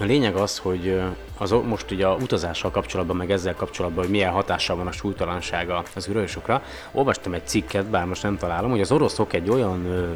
a 0.00 0.04
lényeg 0.04 0.34
az, 0.34 0.58
hogy 0.58 1.02
az, 1.38 1.54
most 1.64 1.90
ugye 1.90 2.06
a 2.06 2.14
utazással 2.14 2.70
kapcsolatban, 2.70 3.16
meg 3.16 3.30
ezzel 3.30 3.54
kapcsolatban, 3.54 4.04
hogy 4.04 4.12
milyen 4.12 4.32
hatással 4.32 4.76
van 4.76 4.86
a 4.86 4.92
súlytalansága 4.92 5.82
az 5.94 6.08
űrősokra, 6.08 6.62
olvastam 6.92 7.32
egy 7.32 7.46
cikket, 7.46 7.86
bár 7.86 8.04
most 8.04 8.22
nem 8.22 8.36
találom, 8.36 8.70
hogy 8.70 8.80
az 8.80 8.92
oroszok 8.92 9.32
egy 9.32 9.48
olyan 9.48 9.86
ö, 9.86 10.10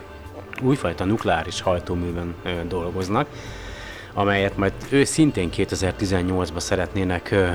újfajta 0.63 1.05
nukleáris 1.05 1.61
hajtóműven 1.61 2.35
ö, 2.45 2.51
dolgoznak, 2.69 3.29
amelyet 4.15 4.57
majd 4.57 4.73
ő 4.91 5.05
szintén 5.05 5.51
2018-ban 5.57 6.59
szeretnének 6.61 7.31
ö, 7.31 7.49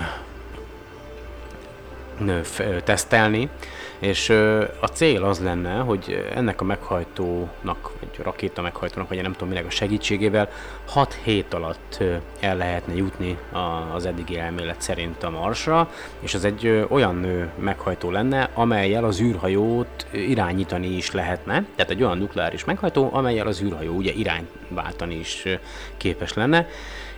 ö, 2.25 2.81
tesztelni, 2.83 3.49
és 4.03 4.29
a 4.79 4.87
cél 4.93 5.23
az 5.23 5.39
lenne, 5.39 5.77
hogy 5.77 6.25
ennek 6.35 6.61
a 6.61 6.63
meghajtónak, 6.63 7.91
vagy 7.99 8.23
rakéta 8.23 8.61
meghajtónak, 8.61 9.09
vagy 9.09 9.21
nem 9.21 9.31
tudom 9.31 9.47
minek 9.47 9.65
a 9.65 9.69
segítségével 9.69 10.49
6 10.85 11.19
hét 11.23 11.53
alatt 11.53 12.03
el 12.39 12.57
lehetne 12.57 12.95
jutni 12.95 13.37
az 13.93 14.05
eddigi 14.05 14.39
elmélet 14.39 14.81
szerint 14.81 15.23
a 15.23 15.29
Marsra, 15.29 15.89
és 16.19 16.33
az 16.33 16.45
egy 16.45 16.85
olyan 16.89 17.49
meghajtó 17.59 18.11
lenne, 18.11 18.49
amelyel 18.53 19.03
az 19.03 19.21
űrhajót 19.21 20.05
irányítani 20.11 20.87
is 20.87 21.11
lehetne, 21.11 21.65
tehát 21.75 21.91
egy 21.91 22.03
olyan 22.03 22.17
nukleáris 22.17 22.65
meghajtó, 22.65 23.09
amelyel 23.13 23.47
az 23.47 23.61
űrhajó 23.61 23.93
ugye 23.93 24.11
irányváltani 24.11 25.15
is 25.15 25.45
képes 25.97 26.33
lenne, 26.33 26.67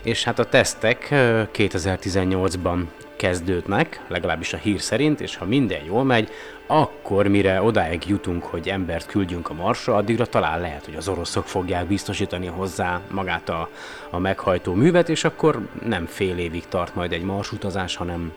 és 0.06 0.24
hát 0.24 0.38
a 0.38 0.44
tesztek 0.44 1.08
2018-ban 1.52 2.84
kezdődnek, 3.16 4.00
legalábbis 4.08 4.52
a 4.52 4.56
hír 4.56 4.80
szerint, 4.80 5.20
és 5.20 5.36
ha 5.36 5.44
minden 5.44 5.84
jól 5.84 6.04
megy, 6.04 6.30
akkor 6.66 7.26
mire 7.26 7.62
odáig 7.62 8.08
jutunk, 8.08 8.44
hogy 8.44 8.68
embert 8.68 9.06
küldjünk 9.06 9.50
a 9.50 9.54
Marsra, 9.54 9.94
addigra 9.94 10.26
talán 10.26 10.60
lehet, 10.60 10.84
hogy 10.84 10.94
az 10.94 11.08
oroszok 11.08 11.46
fogják 11.46 11.86
biztosítani 11.86 12.46
hozzá 12.46 13.00
magát 13.10 13.48
a, 13.48 13.68
a 14.10 14.18
meghajtó 14.18 14.74
művet, 14.74 15.08
és 15.08 15.24
akkor 15.24 15.68
nem 15.84 16.06
fél 16.06 16.38
évig 16.38 16.68
tart 16.68 16.94
majd 16.94 17.12
egy 17.12 17.22
Mars 17.22 17.52
utazás, 17.52 17.96
hanem, 17.96 18.32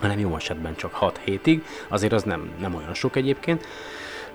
hanem 0.00 0.18
jó 0.18 0.36
esetben 0.36 0.76
csak 0.76 0.94
6 0.94 1.20
hétig, 1.24 1.64
azért 1.88 2.12
az 2.12 2.22
nem, 2.22 2.50
nem 2.60 2.74
olyan 2.74 2.94
sok 2.94 3.16
egyébként, 3.16 3.66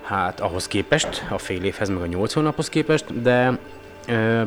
hát 0.01 0.39
ahhoz 0.39 0.67
képest, 0.67 1.25
a 1.29 1.37
fél 1.37 1.63
évhez, 1.63 1.89
meg 1.89 2.01
a 2.01 2.05
8 2.05 2.33
hónaphoz 2.33 2.69
képest, 2.69 3.21
de 3.21 3.57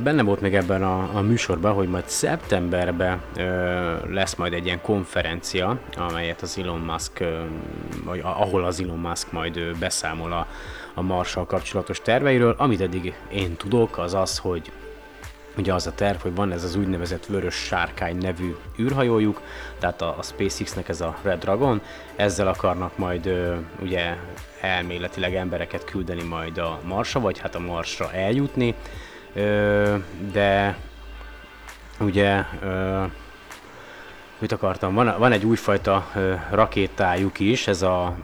Benne 0.02 0.22
volt 0.22 0.40
még 0.40 0.54
ebben 0.54 0.82
a, 0.82 1.16
a 1.16 1.20
műsorban, 1.20 1.72
hogy 1.72 1.88
majd 1.88 2.08
szeptemberben 2.08 3.20
ö, 3.36 4.12
lesz 4.12 4.34
majd 4.34 4.52
egy 4.52 4.64
ilyen 4.64 4.80
konferencia, 4.80 5.78
amelyet 5.96 6.42
az 6.42 6.58
Elon 6.58 6.80
Musk, 6.80 7.20
ö, 7.20 7.40
vagy 8.04 8.20
ahol 8.22 8.64
az 8.64 8.80
Elon 8.80 8.98
Musk 8.98 9.32
majd 9.32 9.56
ö, 9.56 9.70
beszámol 9.78 10.32
a, 10.32 10.46
a 10.94 11.02
Marssal 11.02 11.46
kapcsolatos 11.46 12.00
terveiről. 12.00 12.54
Amit 12.58 12.80
eddig 12.80 13.14
én 13.32 13.56
tudok, 13.56 13.98
az 13.98 14.14
az, 14.14 14.38
hogy 14.38 14.72
ugye 15.56 15.74
az 15.74 15.86
a 15.86 15.94
terv, 15.94 16.20
hogy 16.20 16.34
van 16.34 16.52
ez 16.52 16.64
az 16.64 16.76
úgynevezett 16.76 17.26
vörös 17.26 17.54
sárkány 17.54 18.16
nevű 18.16 18.56
űrhajójuk, 18.78 19.42
tehát 19.78 20.02
a, 20.02 20.14
a 20.18 20.22
SpaceX-nek 20.22 20.88
ez 20.88 21.00
a 21.00 21.16
Red 21.22 21.38
Dragon, 21.40 21.80
ezzel 22.16 22.48
akarnak 22.48 22.98
majd 22.98 23.26
ö, 23.26 23.54
ugye 23.82 24.16
elméletileg 24.60 25.34
embereket 25.34 25.84
küldeni 25.84 26.22
majd 26.22 26.58
a 26.58 26.80
Marsra, 26.84 27.20
vagy 27.20 27.38
hát 27.38 27.54
a 27.54 27.60
Marsra 27.60 28.12
eljutni, 28.12 28.74
de 30.32 30.76
ugye 32.00 32.44
mit 34.38 34.52
akartam, 34.52 34.94
van, 34.94 35.14
van 35.18 35.32
egy 35.32 35.44
újfajta 35.44 36.10
rakétájuk 36.50 37.40
is, 37.40 37.66
ez 37.66 37.82
a 37.82 38.14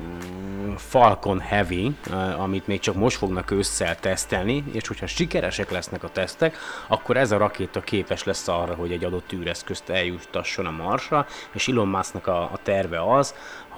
mm, 0.00 0.74
Falcon 0.74 1.40
Heavy, 1.40 1.94
amit 2.36 2.66
még 2.66 2.80
csak 2.80 2.94
most 2.94 3.16
fognak 3.16 3.50
ősszel 3.50 3.96
tesztelni, 3.96 4.64
és 4.72 4.88
hogyha 4.88 5.06
sikeresek 5.06 5.70
lesznek 5.70 6.02
a 6.02 6.08
tesztek, 6.08 6.56
akkor 6.88 7.16
ez 7.16 7.30
a 7.30 7.38
rakéta 7.38 7.80
képes 7.80 8.24
lesz 8.24 8.48
arra, 8.48 8.74
hogy 8.74 8.92
egy 8.92 9.04
adott 9.04 9.32
űreszközt 9.32 9.88
eljuttasson 9.88 10.66
a 10.66 10.70
Marsra, 10.70 11.26
és 11.52 11.68
Elon 11.68 11.88
Musknak 11.88 12.26
a, 12.26 12.42
a 12.42 12.58
terve 12.62 13.12
az, 13.14 13.34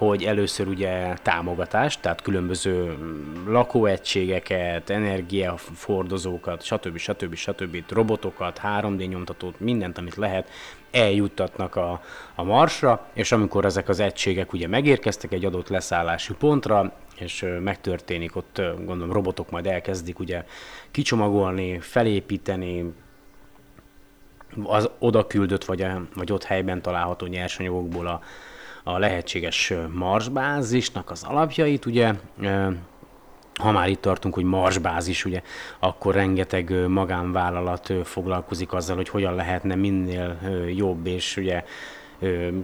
hogy 0.07 0.23
először 0.23 0.67
ugye 0.67 1.13
támogatást, 1.13 2.01
tehát 2.01 2.21
különböző 2.21 2.97
lakóegységeket, 3.47 4.89
energiafordozókat, 4.89 6.63
stb. 6.63 6.97
stb. 6.97 7.35
stb. 7.35 7.83
robotokat, 7.89 8.61
3D 8.63 9.07
nyomtatót, 9.07 9.59
mindent, 9.59 9.97
amit 9.97 10.15
lehet, 10.15 10.49
eljuttatnak 10.91 11.75
a, 11.75 12.01
a 12.35 12.43
marsra, 12.43 13.05
és 13.13 13.31
amikor 13.31 13.65
ezek 13.65 13.89
az 13.89 13.99
egységek 13.99 14.53
ugye 14.53 14.67
megérkeztek 14.67 15.31
egy 15.31 15.45
adott 15.45 15.69
leszállási 15.69 16.33
pontra, 16.33 16.93
és 17.15 17.45
megtörténik 17.63 18.35
ott, 18.35 18.61
gondolom 18.85 19.11
robotok 19.11 19.49
majd 19.49 19.67
elkezdik 19.67 20.19
ugye 20.19 20.43
kicsomagolni, 20.91 21.79
felépíteni, 21.79 22.93
az 24.63 24.89
oda 24.99 25.27
küldött, 25.27 25.65
vagy, 25.65 25.81
a, 25.81 26.01
vagy 26.15 26.31
ott 26.31 26.43
helyben 26.43 26.81
található 26.81 27.25
nyersanyagokból 27.25 28.07
a, 28.07 28.21
a 28.83 28.97
lehetséges 28.97 29.73
marsbázisnak 29.93 31.09
az 31.11 31.23
alapjait, 31.23 31.85
ugye 31.85 32.13
ha 33.59 33.71
már 33.71 33.89
itt 33.89 34.01
tartunk, 34.01 34.33
hogy 34.33 34.43
marsbázis, 34.43 35.25
ugye, 35.25 35.41
akkor 35.79 36.13
rengeteg 36.13 36.87
magánvállalat 36.87 37.93
foglalkozik 38.03 38.73
azzal, 38.73 38.95
hogy 38.95 39.09
hogyan 39.09 39.35
lehetne 39.35 39.75
minél 39.75 40.37
jobb 40.75 41.07
és 41.07 41.37
ugye 41.37 41.63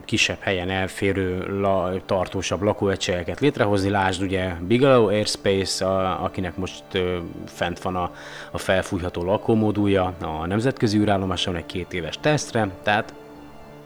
kisebb 0.05 0.39
helyen 0.39 0.69
elférő, 0.69 1.59
la, 1.61 1.93
tartósabb 2.05 2.61
lakóegységeket 2.61 3.39
létrehozni. 3.39 3.89
Lásd 3.89 4.21
ugye 4.21 4.53
Bigelow 4.67 5.07
Airspace, 5.07 5.85
a, 5.85 6.23
akinek 6.23 6.57
most 6.57 6.83
ö, 6.91 7.17
fent 7.45 7.79
van 7.79 7.95
a, 7.95 8.11
a 8.51 8.57
felfújható 8.57 9.23
lakómódulja 9.23 10.13
a 10.21 10.45
nemzetközi 10.45 10.97
űrállomáson 10.97 11.55
egy 11.55 11.65
két 11.65 11.93
éves 11.93 12.17
tesztre, 12.21 12.69
tehát 12.83 13.13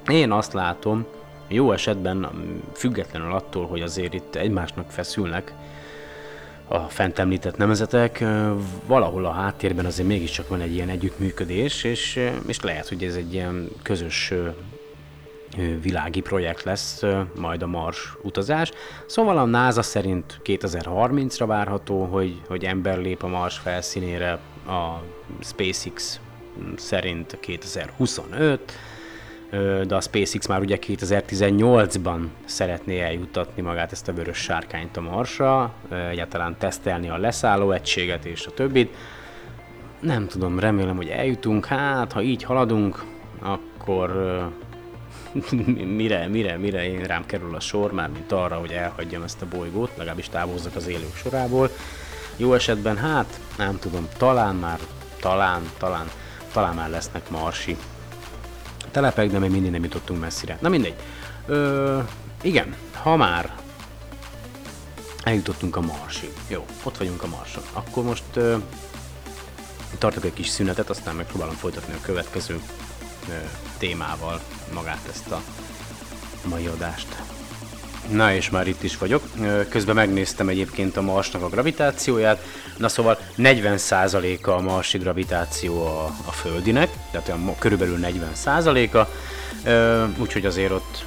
én 0.08 0.32
azt 0.32 0.54
látom, 0.54 1.06
jó 1.52 1.72
esetben 1.72 2.28
függetlenül 2.74 3.34
attól, 3.34 3.68
hogy 3.68 3.82
azért 3.82 4.14
itt 4.14 4.36
egymásnak 4.36 4.92
feszülnek, 4.92 5.54
a 6.68 6.80
fent 6.80 7.20
említett 7.20 7.58
nemzetek, 7.58 8.24
valahol 8.86 9.26
a 9.26 9.32
háttérben 9.32 9.86
azért 9.86 10.08
mégiscsak 10.08 10.48
van 10.48 10.62
egy 10.62 10.74
ilyen 10.74 10.90
együttműködés, 10.90 11.84
és, 11.84 12.30
és 12.48 12.62
lehet, 12.62 12.88
hogy 12.88 13.04
ez 13.04 13.16
egy 13.16 13.34
ilyen 13.34 13.70
közös 13.82 14.34
világi 15.82 16.22
projekt 16.22 16.64
lesz 16.64 17.04
majd 17.36 17.62
a 17.62 17.68
Mars 17.68 18.14
utazás. 18.22 18.72
Szóval 19.06 19.38
a 19.38 19.46
NASA 19.46 19.82
szerint 19.82 20.42
2030-ra 20.44 21.44
várható, 21.48 22.04
hogy, 22.04 22.42
hogy 22.48 22.64
ember 22.64 22.98
lép 22.98 23.24
a 23.24 23.28
Mars 23.28 23.58
felszínére, 23.58 24.40
a 24.68 25.04
SpaceX 25.42 26.20
szerint 26.76 27.38
2025, 27.40 28.72
de 29.88 29.96
a 29.96 30.02
SpaceX 30.02 30.48
már 30.48 30.60
ugye 30.60 30.78
2018-ban 30.88 32.20
szeretné 32.46 33.02
eljutatni 33.02 33.62
magát 33.62 33.92
ezt 33.92 34.08
a 34.08 34.14
vörös 34.14 34.38
sárkányt 34.38 34.98
a 34.98 35.02
Marsra, 35.02 35.74
egyáltalán 36.10 36.56
tesztelni 36.58 37.10
a 37.10 37.18
leszálló 37.18 37.72
egységet 37.72 38.26
és 38.26 38.46
a 38.46 38.52
többit. 38.52 38.96
Nem 40.00 40.28
tudom, 40.28 40.60
remélem, 40.60 40.96
hogy 40.96 41.08
eljutunk. 41.08 41.66
Hát, 41.66 42.12
ha 42.12 42.22
így 42.22 42.44
haladunk, 42.44 43.04
akkor 43.40 44.12
mire, 45.98 46.28
mire, 46.28 46.58
mire 46.58 46.86
én 46.86 47.04
rám 47.04 47.26
kerül 47.26 47.56
a 47.56 47.60
sor, 47.60 47.92
már 47.92 48.10
mint 48.10 48.32
arra, 48.32 48.56
hogy 48.56 48.72
elhagyjam 48.72 49.24
ezt 49.24 49.42
a 49.42 49.48
bolygót, 49.58 49.92
legalábbis 49.98 50.30
távozzak 50.30 50.76
az 50.76 50.88
élők 50.88 51.16
sorából. 51.16 51.70
Jó 52.38 52.54
esetben, 52.54 52.98
hát, 52.98 53.40
nem 53.58 53.80
tudom, 53.80 54.08
talán 54.18 54.56
már, 54.56 54.80
talán, 55.20 55.62
talán, 55.78 56.06
talán 56.54 56.76
már 56.76 56.90
lesznek 56.90 57.30
marsi 57.30 57.78
telepek, 58.92 59.32
de 59.32 59.40
még 59.40 59.52
mindig 59.52 59.72
nem 59.72 59.84
jutottunk 59.84 60.20
messzire. 60.20 60.58
Na 60.62 60.70
mindegy. 60.70 60.96
Ö, 61.46 62.00
igen, 62.42 62.76
ha 62.94 63.16
már 63.16 63.56
eljutottunk 65.24 65.76
a 65.76 65.82
Marsig. 65.82 66.34
Jó, 66.48 66.66
ott 66.84 66.98
vagyunk 66.98 67.24
a 67.24 67.28
Marson. 67.28 67.64
Akkor 67.74 68.04
most 68.04 68.24
ö, 68.34 68.58
tartok 69.98 70.26
egy 70.26 70.34
kis 70.34 70.48
szünetet, 70.48 70.90
aztán 70.90 71.16
megpróbálom 71.16 71.56
folytatni 71.56 71.94
a 71.94 72.02
következő 72.02 72.60
ö, 73.30 73.34
témával 73.78 74.40
magát 74.74 75.08
ezt 75.10 75.32
a 75.32 75.42
mai 76.50 76.68
adást. 76.68 77.41
Na 78.10 78.34
és 78.34 78.50
már 78.50 78.68
itt 78.68 78.84
is 78.84 78.98
vagyok. 78.98 79.24
Közben 79.70 79.96
megnéztem 79.96 80.50
egyébként 80.50 80.98
a 80.98 81.02
Marsnak 81.02 81.42
a 81.42 81.50
gravitációját. 81.50 82.44
Na 82.78 82.90
szóval 82.90 83.20
40%-a 83.38 84.50
a 84.50 84.62
Marsi 84.62 84.98
gravitáció 84.98 85.86
a, 85.86 86.06
a 86.26 86.32
Földinek, 86.32 86.90
tehát 87.12 87.28
olyan 87.28 87.56
körülbelül 87.60 88.00
40%-a. 88.02 89.08
Úgyhogy 90.22 90.46
azért 90.46 90.72
ott, 90.72 91.06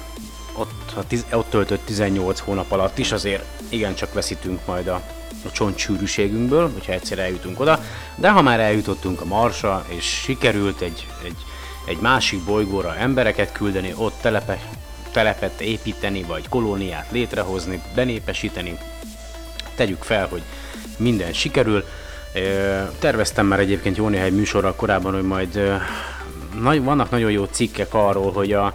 ott, 0.53 0.91
a 0.95 1.07
tiz, 1.07 1.25
ott 1.31 1.49
töltött 1.49 1.85
18 1.85 2.39
hónap 2.39 2.71
alatt 2.71 2.97
is 2.97 3.11
azért 3.11 3.43
igencsak 3.69 4.13
veszítünk 4.13 4.65
majd 4.65 4.87
a, 4.87 5.01
a 5.45 5.51
csontsűrűségünkből, 5.51 6.71
hogyha 6.73 6.91
egyszer 6.91 7.19
eljutunk 7.19 7.59
oda. 7.59 7.83
De 8.15 8.29
ha 8.29 8.41
már 8.41 8.59
eljutottunk 8.59 9.21
a 9.21 9.25
Marsra, 9.25 9.85
és 9.87 10.05
sikerült 10.05 10.81
egy, 10.81 11.07
egy, 11.23 11.37
egy 11.85 11.97
másik 11.97 12.43
bolygóra 12.43 12.95
embereket 12.95 13.51
küldeni, 13.51 13.93
ott 13.97 14.15
telepek, 14.21 14.59
telepet 15.15 15.61
építeni, 15.61 16.23
vagy 16.23 16.49
kolóniát 16.49 17.07
létrehozni, 17.11 17.81
benépesíteni. 17.93 18.77
Tegyük 19.75 20.03
fel, 20.03 20.27
hogy 20.27 20.41
minden 20.97 21.33
sikerül. 21.33 21.83
Terveztem 22.99 23.45
már 23.45 23.59
egyébként 23.59 23.97
jó 23.97 24.07
néhány 24.07 24.33
műsorral 24.33 24.75
korábban, 24.75 25.13
hogy 25.13 25.23
majd 26.61 26.83
vannak 26.83 27.09
nagyon 27.09 27.31
jó 27.31 27.43
cikkek 27.43 27.93
arról, 27.93 28.31
hogy 28.31 28.53
a, 28.53 28.65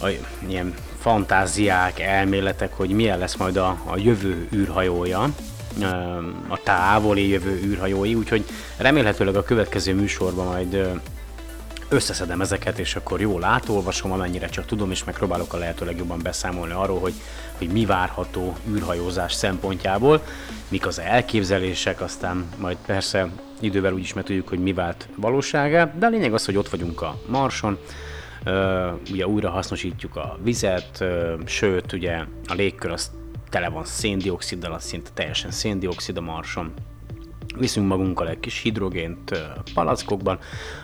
a 0.00 0.08
ilyen 0.48 0.74
fantáziák, 1.00 2.00
elméletek, 2.00 2.72
hogy 2.72 2.90
milyen 2.90 3.18
lesz 3.18 3.36
majd 3.36 3.56
a, 3.56 3.80
a 3.84 3.96
jövő 3.96 4.48
űrhajója, 4.54 5.28
a 6.48 6.62
távoli 6.62 7.28
jövő 7.28 7.60
űrhajói, 7.64 8.14
úgyhogy 8.14 8.44
remélhetőleg 8.76 9.36
a 9.36 9.42
következő 9.42 9.94
műsorban 9.94 10.46
majd 10.46 11.00
összeszedem 11.88 12.40
ezeket, 12.40 12.78
és 12.78 12.96
akkor 12.96 13.20
jól 13.20 13.44
átolvasom, 13.44 14.12
amennyire 14.12 14.48
csak 14.48 14.66
tudom, 14.66 14.90
és 14.90 15.04
megpróbálok 15.04 15.52
a 15.52 15.56
lehető 15.56 15.84
legjobban 15.84 16.18
beszámolni 16.22 16.72
arról, 16.72 16.98
hogy, 16.98 17.14
hogy 17.58 17.68
mi 17.68 17.84
várható 17.84 18.56
űrhajózás 18.68 19.32
szempontjából, 19.32 20.22
mik 20.68 20.86
az 20.86 20.98
elképzelések, 20.98 22.00
aztán 22.00 22.44
majd 22.58 22.76
persze 22.86 23.28
idővel 23.60 23.92
úgy 23.92 24.00
is 24.00 24.14
hogy 24.48 24.58
mi 24.58 24.72
vált 24.72 25.08
valóságá, 25.16 25.92
de 25.98 26.06
a 26.06 26.08
lényeg 26.08 26.34
az, 26.34 26.44
hogy 26.44 26.56
ott 26.56 26.68
vagyunk 26.68 27.02
a 27.02 27.20
Marson, 27.26 27.78
ugye 29.10 29.26
újra 29.26 29.50
hasznosítjuk 29.50 30.16
a 30.16 30.38
vizet, 30.42 31.04
sőt 31.44 31.92
ugye 31.92 32.24
a 32.46 32.54
légkör 32.54 32.90
az 32.90 33.10
tele 33.50 33.68
van 33.68 33.84
széndioksziddal, 33.84 34.72
az 34.72 34.84
szinte 34.84 35.10
teljesen 35.14 35.50
széndiokszid 35.50 36.16
a 36.16 36.20
Marson, 36.20 36.72
Viszünk 37.58 37.88
magunkkal 37.88 38.28
egy 38.28 38.40
kis 38.40 38.60
hidrogént 38.60 39.42
palackokban, 39.74 40.38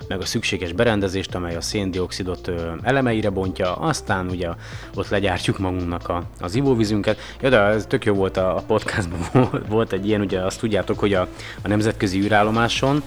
meg 0.08 0.20
a 0.20 0.24
szükséges 0.24 0.72
berendezést, 0.72 1.34
amely 1.34 1.56
a 1.56 1.60
széndiokszidot 1.60 2.50
elemeire 2.82 3.30
bontja, 3.30 3.74
aztán 3.74 4.28
ugye 4.28 4.48
ott 4.94 5.08
legyártjuk 5.08 5.58
magunknak 5.58 6.08
a, 6.08 6.22
az 6.40 6.54
ivóvízünket. 6.54 7.18
Ja, 7.40 7.48
de 7.48 7.58
ez 7.58 7.86
tök 7.86 8.04
jó 8.04 8.14
volt 8.14 8.36
a, 8.36 8.56
a 8.56 8.60
podcastban, 8.60 9.50
volt 9.68 9.92
egy 9.92 10.06
ilyen, 10.06 10.20
ugye 10.20 10.40
azt 10.40 10.60
tudjátok, 10.60 10.98
hogy 10.98 11.14
a, 11.14 11.28
a 11.62 11.68
nemzetközi 11.68 12.20
űrállomáson 12.20 13.02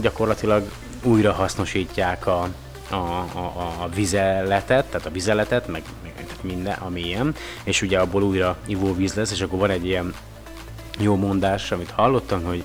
gyakorlatilag 0.00 0.62
újra 1.02 1.32
hasznosítják 1.32 2.26
a, 2.26 2.48
a, 2.90 2.94
a, 2.94 3.74
a 3.80 3.88
vizeletet, 3.94 4.86
tehát 4.86 5.06
a 5.06 5.10
vizeletet, 5.10 5.68
meg, 5.68 5.82
meg 6.02 6.26
minden, 6.40 6.76
ami 6.78 7.00
ilyen, 7.00 7.34
és 7.64 7.82
ugye 7.82 7.98
abból 7.98 8.22
újra 8.22 8.56
ivóvíz 8.66 9.14
lesz, 9.14 9.32
és 9.32 9.40
akkor 9.40 9.58
van 9.58 9.70
egy 9.70 9.86
ilyen 9.86 10.14
jó 10.98 11.16
mondás, 11.16 11.72
amit 11.72 11.90
hallottam, 11.90 12.44
hogy 12.44 12.64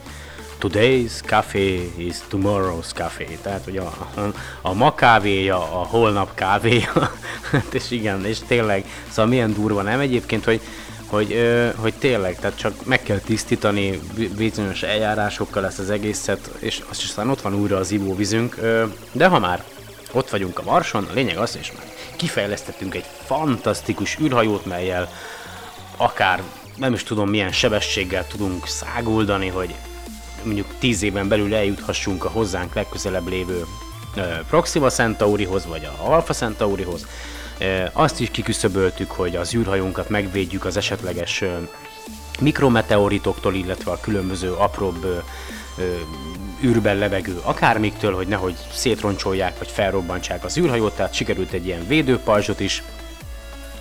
Today's 0.61 1.21
coffee 1.27 1.79
is 1.97 2.15
tomorrow's 2.31 2.91
coffee. 2.95 3.37
Tehát, 3.41 3.63
hogy 3.63 3.77
a, 3.77 3.93
a, 4.15 4.33
a 4.61 4.73
ma 4.73 4.95
kávéja 4.95 5.57
a 5.57 5.85
holnap 5.85 6.33
kávéja. 6.35 6.91
hát 7.51 7.73
és 7.73 7.91
igen, 7.91 8.25
és 8.25 8.37
tényleg, 8.47 8.85
szóval 9.07 9.25
milyen 9.25 9.53
durva, 9.53 9.81
nem 9.81 9.99
egyébként, 9.99 10.45
hogy 10.45 10.61
hogy, 11.09 11.35
hogy 11.75 11.93
tényleg, 11.93 12.39
tehát 12.39 12.57
csak 12.57 12.85
meg 12.85 13.03
kell 13.03 13.17
tisztítani 13.17 13.99
bizonyos 14.37 14.83
eljárásokkal 14.83 15.65
ezt 15.65 15.79
az 15.79 15.89
egészet, 15.89 16.49
és 16.59 16.81
aztán 16.89 17.29
ott 17.29 17.41
van 17.41 17.55
újra 17.55 17.77
az 17.77 17.91
ivóvízünk, 17.91 18.57
ö, 18.59 18.85
de 19.11 19.27
ha 19.27 19.39
már 19.39 19.63
ott 20.11 20.29
vagyunk 20.29 20.59
a 20.59 20.63
Marson, 20.63 21.07
a 21.09 21.13
lényeg 21.13 21.37
az, 21.37 21.57
és 21.59 21.71
már 21.71 21.83
kifejlesztettünk 22.15 22.95
egy 22.95 23.05
fantasztikus 23.25 24.17
űrhajót, 24.21 24.65
melyel 24.65 25.09
akár 25.97 26.43
nem 26.79 26.93
is 26.93 27.03
tudom 27.03 27.29
milyen 27.29 27.51
sebességgel 27.51 28.27
tudunk 28.27 28.67
száguldani, 28.67 29.47
hogy 29.47 29.75
mondjuk 30.43 30.67
10 30.79 31.01
éven 31.01 31.27
belül 31.27 31.55
eljuthassunk 31.55 32.25
a 32.25 32.29
hozzánk 32.29 32.73
legközelebb 32.73 33.27
lévő 33.27 33.65
Proxima 34.47 34.89
Centaurihoz, 34.89 35.65
vagy 35.65 35.85
a 35.85 36.11
Alpha 36.11 36.33
Centaurihoz. 36.33 37.07
Azt 37.91 38.19
is 38.19 38.29
kiküszöböltük, 38.31 39.11
hogy 39.11 39.35
az 39.35 39.55
űrhajónkat 39.55 40.09
megvédjük 40.09 40.65
az 40.65 40.77
esetleges 40.77 41.43
mikrometeoritoktól, 42.39 43.55
illetve 43.55 43.91
a 43.91 43.99
különböző 43.99 44.53
apróbb 44.53 45.23
űrben 46.63 46.97
levegő 46.97 47.39
akármiktől, 47.43 48.15
hogy 48.15 48.27
nehogy 48.27 48.55
szétroncsolják 48.73 49.57
vagy 49.57 49.69
felrobbantsák 49.71 50.45
az 50.45 50.57
űrhajót, 50.57 50.95
tehát 50.95 51.13
sikerült 51.13 51.51
egy 51.51 51.65
ilyen 51.65 51.87
védőpajzsot 51.87 52.59
is 52.59 52.83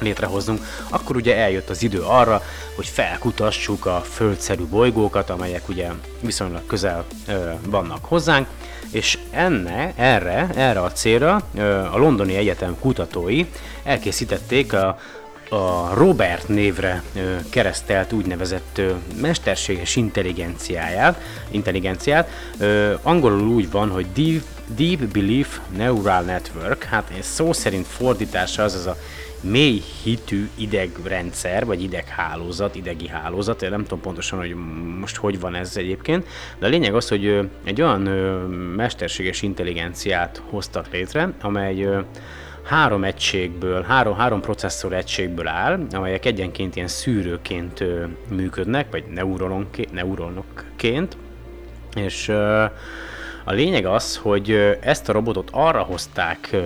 létrehozzunk, 0.00 0.64
akkor 0.88 1.16
ugye 1.16 1.37
eljött 1.37 1.70
az 1.70 1.82
idő 1.82 2.00
arra, 2.00 2.42
hogy 2.76 2.87
felkutassuk 2.87 3.87
a 3.87 4.02
földszerű 4.12 4.64
bolygókat, 4.64 5.30
amelyek 5.30 5.68
ugye 5.68 5.88
viszonylag 6.20 6.66
közel 6.66 7.04
ö, 7.26 7.50
vannak 7.66 8.04
hozzánk, 8.04 8.46
és 8.90 9.18
enne, 9.30 9.92
erre, 9.96 10.48
erre 10.54 10.80
a 10.80 10.92
célra 10.92 11.40
ö, 11.54 11.78
a 11.78 11.96
Londoni 11.96 12.37
Egyetem 12.37 12.76
kutatói 12.80 13.46
elkészítették 13.84 14.72
a, 14.72 14.98
a 15.48 15.94
Robert 15.94 16.48
névre 16.48 17.02
keresztelt 17.50 18.12
úgynevezett 18.12 18.80
mesterséges 19.20 19.96
intelligenciáját, 19.96 21.20
intelligenciát. 21.50 22.30
Angolul 23.02 23.48
úgy 23.48 23.70
van, 23.70 23.90
hogy 23.90 24.06
Deep, 24.12 24.42
Deep 24.76 25.12
Belief 25.12 25.58
Neural 25.76 26.22
Network, 26.22 26.84
hát 26.84 27.11
ez 27.18 27.26
szó 27.26 27.52
szerint 27.52 27.87
fordítása 27.87 28.62
az 28.62 28.74
az 28.74 28.87
a 28.87 28.96
mély 29.40 29.83
hitű 30.03 30.48
idegrendszer, 30.55 31.66
vagy 31.66 31.83
ideghálózat, 31.83 32.74
idegi 32.74 33.09
hálózat, 33.09 33.62
én 33.62 33.70
nem 33.70 33.83
tudom 33.83 34.01
pontosan, 34.01 34.38
hogy 34.38 34.55
most 35.01 35.16
hogy 35.16 35.40
van 35.40 35.55
ez 35.55 35.77
egyébként, 35.77 36.27
de 36.59 36.66
a 36.66 36.68
lényeg 36.68 36.94
az, 36.94 37.09
hogy 37.09 37.51
egy 37.64 37.83
olyan 37.83 38.01
mesterséges 38.77 39.42
intelligenciát 39.42 40.42
hoztak 40.51 40.92
létre, 40.92 41.33
amely 41.40 41.88
három 42.64 43.05
egységből, 43.05 43.83
három, 43.83 44.16
három 44.16 44.40
processzor 44.40 44.92
egységből 44.92 45.46
áll, 45.46 45.87
amelyek 45.90 46.24
egyenként 46.24 46.77
ilyen 46.77 46.88
szűrőként 46.88 47.85
működnek, 48.31 48.90
vagy 48.90 49.05
neuronokként, 49.92 51.16
és 51.94 52.29
a 53.44 53.53
lényeg 53.53 53.87
az, 53.87 54.16
hogy 54.16 54.77
ezt 54.81 55.09
a 55.09 55.12
robotot 55.12 55.48
arra 55.53 55.83
hozták 55.83 56.57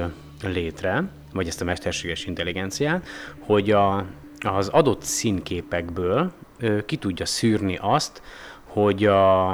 létre, 0.43 1.05
vagy 1.33 1.47
ezt 1.47 1.61
a 1.61 1.64
mesterséges 1.64 2.25
intelligenciát, 2.25 3.07
hogy 3.38 3.71
a, 3.71 4.07
az 4.38 4.68
adott 4.68 5.03
színképekből 5.03 6.33
ö, 6.59 6.85
ki 6.85 6.97
tudja 6.97 7.27
szűrni 7.27 7.79
azt, 7.81 8.23
hogy 8.64 9.05
a, 9.05 9.51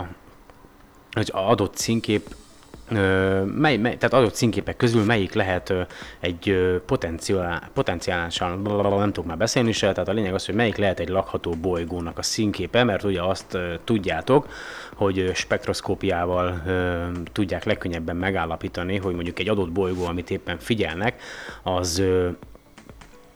hogy 1.12 1.30
a 1.32 1.50
adott 1.50 1.76
színkép 1.76 2.34
mely, 3.54 3.76
mely, 3.76 3.96
tehát 3.96 4.12
adott 4.12 4.34
színképek 4.34 4.76
közül 4.76 5.04
melyik 5.04 5.32
lehet 5.32 5.72
egy 6.20 6.72
potenciál, 6.86 7.70
potenciálisan, 7.74 8.62
nem 8.62 9.12
tudok 9.12 9.26
már 9.26 9.36
beszélni 9.36 9.72
se, 9.72 9.92
tehát 9.92 10.08
a 10.08 10.12
lényeg 10.12 10.34
az, 10.34 10.46
hogy 10.46 10.54
melyik 10.54 10.76
lehet 10.76 11.00
egy 11.00 11.08
lakható 11.08 11.50
bolygónak 11.50 12.18
a 12.18 12.22
színképe, 12.22 12.84
mert 12.84 13.04
ugye 13.04 13.22
azt 13.22 13.58
tudjátok, 13.84 14.48
hogy 14.94 15.30
spektroszkópiával 15.34 16.62
tudják 17.32 17.64
legkönnyebben 17.64 18.16
megállapítani, 18.16 18.96
hogy 18.96 19.14
mondjuk 19.14 19.38
egy 19.38 19.48
adott 19.48 19.70
bolygó, 19.70 20.04
amit 20.04 20.30
éppen 20.30 20.58
figyelnek, 20.58 21.22
az 21.62 22.02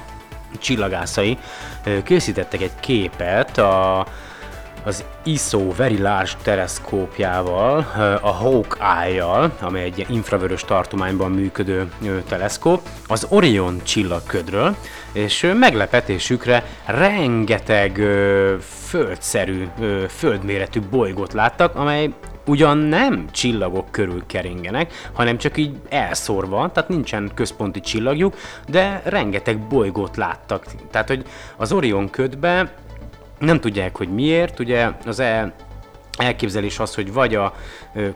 csillagászai 0.58 1.38
készítettek 2.04 2.60
egy 2.62 2.80
képet 2.80 3.58
a 3.58 4.06
az 4.86 5.04
ISO 5.24 5.72
Very 5.72 5.98
Large 5.98 6.30
teleszkópjával, 6.42 7.86
a 8.20 8.30
Hawkeye-jal, 8.30 9.52
amely 9.60 9.84
egy 9.84 10.06
infravörös 10.08 10.64
tartományban 10.64 11.30
működő 11.30 11.90
teleszkóp, 12.28 12.88
az 13.06 13.26
Orion 13.28 13.80
csillagködről, 13.82 14.76
és 15.12 15.52
meglepetésükre 15.58 16.64
rengeteg 16.84 18.02
földszerű, 18.86 19.68
földméretű 20.08 20.80
bolygót 20.90 21.32
láttak, 21.32 21.74
amely 21.74 22.10
ugyan 22.46 22.78
nem 22.78 23.26
csillagok 23.30 23.90
körül 23.90 24.22
keringenek, 24.26 25.08
hanem 25.12 25.38
csak 25.38 25.56
így 25.56 25.76
elszórva, 25.88 26.70
tehát 26.72 26.88
nincsen 26.88 27.30
központi 27.34 27.80
csillagjuk, 27.80 28.36
de 28.68 29.02
rengeteg 29.04 29.58
bolygót 29.58 30.16
láttak. 30.16 30.64
Tehát, 30.90 31.08
hogy 31.08 31.24
az 31.56 31.72
Orion 31.72 32.10
ködbe 32.10 32.72
nem 33.38 33.60
tudják, 33.60 33.96
hogy 33.96 34.08
miért, 34.08 34.58
ugye 34.58 34.90
az 35.06 35.20
el, 35.20 35.54
elképzelés 36.18 36.78
az, 36.78 36.94
hogy 36.94 37.12
vagy 37.12 37.34
a 37.34 37.54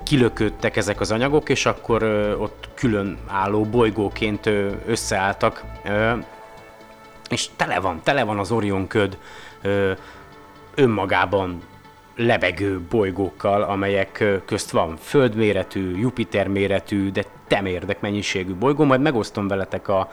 kilököttek 0.03 0.77
ezek 0.77 1.01
az 1.01 1.11
anyagok, 1.11 1.49
és 1.49 1.67
akkor 1.67 2.03
ott 2.39 2.69
külön 2.75 3.19
álló 3.27 3.65
bolygóként 3.65 4.51
összeálltak, 4.87 5.65
és 7.31 7.49
tele 7.57 7.81
van, 7.81 8.01
tele 8.03 8.23
van 8.25 8.39
az 8.39 8.51
Orion 8.51 8.87
köd 8.87 9.19
önmagában 10.75 11.63
lebegő 12.17 12.81
bolygókkal, 12.91 13.63
amelyek 13.63 14.25
közt 14.45 14.71
van 14.71 14.97
földméretű, 14.97 15.99
Jupiter 15.99 16.49
méretű, 16.49 17.11
de 17.11 17.25
temérdek 17.47 18.01
mennyiségű 18.01 18.55
bolygó, 18.55 18.85
majd 18.85 19.01
megosztom 19.01 19.49
veletek 19.49 19.89
a, 19.89 20.09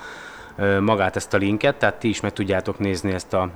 magát 0.79 1.15
ezt 1.15 1.33
a 1.33 1.37
linket, 1.37 1.75
tehát 1.75 1.99
ti 1.99 2.09
is 2.09 2.19
meg 2.19 2.33
tudjátok 2.33 2.79
nézni 2.79 3.13
ezt 3.13 3.33
a 3.33 3.49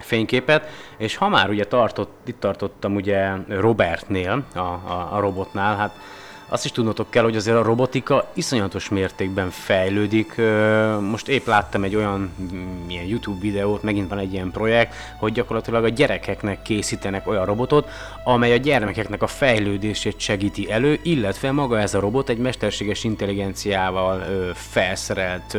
fényképet, 0.00 0.68
és 0.96 1.16
ha 1.16 1.28
már 1.28 1.48
ugye 1.48 1.64
tartott, 1.64 2.20
itt 2.26 2.40
tartottam 2.40 2.94
ugye 2.94 3.30
Robertnél, 3.48 4.44
a, 4.54 4.58
a, 4.58 5.08
a 5.12 5.20
robotnál, 5.20 5.76
hát 5.76 5.98
azt 6.48 6.64
is 6.64 6.70
tudnotok 6.70 7.10
kell, 7.10 7.22
hogy 7.22 7.36
azért 7.36 7.56
a 7.56 7.62
robotika 7.62 8.30
iszonyatos 8.34 8.88
mértékben 8.88 9.50
fejlődik. 9.50 10.40
Most 11.00 11.28
épp 11.28 11.46
láttam 11.46 11.84
egy 11.84 11.94
olyan 11.94 12.32
mm, 12.40 12.88
ilyen 12.88 13.04
YouTube 13.04 13.40
videót, 13.40 13.82
megint 13.82 14.08
van 14.08 14.18
egy 14.18 14.32
ilyen 14.32 14.50
projekt, 14.50 14.94
hogy 15.18 15.32
gyakorlatilag 15.32 15.84
a 15.84 15.88
gyerekeknek 15.88 16.62
készítenek 16.62 17.28
olyan 17.28 17.44
robotot, 17.44 17.88
amely 18.24 18.52
a 18.52 18.56
gyermekeknek 18.56 19.22
a 19.22 19.26
fejlődését 19.26 20.20
segíti 20.20 20.70
elő, 20.70 20.98
illetve 21.02 21.50
maga 21.52 21.80
ez 21.80 21.94
a 21.94 22.00
robot 22.00 22.28
egy 22.28 22.38
mesterséges 22.38 23.04
intelligenciával 23.04 24.22
felszerelt 24.54 25.56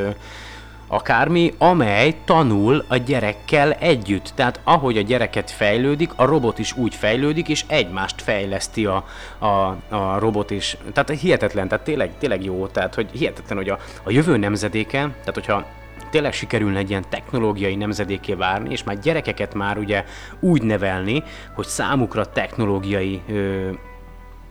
akármi, 0.87 1.53
amely 1.57 2.15
tanul 2.25 2.85
a 2.87 2.97
gyerekkel 2.97 3.71
együtt. 3.71 4.31
Tehát 4.35 4.59
ahogy 4.63 4.97
a 4.97 5.01
gyereket 5.01 5.51
fejlődik, 5.51 6.11
a 6.15 6.25
robot 6.25 6.59
is 6.59 6.77
úgy 6.77 6.95
fejlődik, 6.95 7.49
és 7.49 7.65
egymást 7.67 8.21
fejleszti 8.21 8.85
a, 8.85 9.05
a, 9.39 9.45
a 9.89 10.19
robot 10.19 10.51
is. 10.51 10.77
Tehát 10.93 11.21
hihetetlen, 11.21 11.67
tehát 11.67 11.83
tényleg, 11.83 12.17
tényleg 12.17 12.43
jó, 12.43 12.67
tehát 12.67 12.95
hogy 12.95 13.09
hihetetlen, 13.11 13.57
hogy 13.57 13.69
a, 13.69 13.77
a 14.03 14.11
jövő 14.11 14.37
nemzedéke, 14.37 14.99
tehát 14.99 15.33
hogyha 15.33 15.65
tényleg 16.09 16.33
sikerülne 16.33 16.77
egy 16.77 16.89
ilyen 16.89 17.05
technológiai 17.09 17.75
nemzedéké 17.75 18.33
várni, 18.33 18.71
és 18.71 18.83
már 18.83 18.99
gyerekeket 18.99 19.53
már 19.53 19.77
ugye 19.77 20.05
úgy 20.39 20.61
nevelni, 20.61 21.23
hogy 21.55 21.65
számukra 21.65 22.25
technológiai 22.25 23.21
ö, 23.29 23.69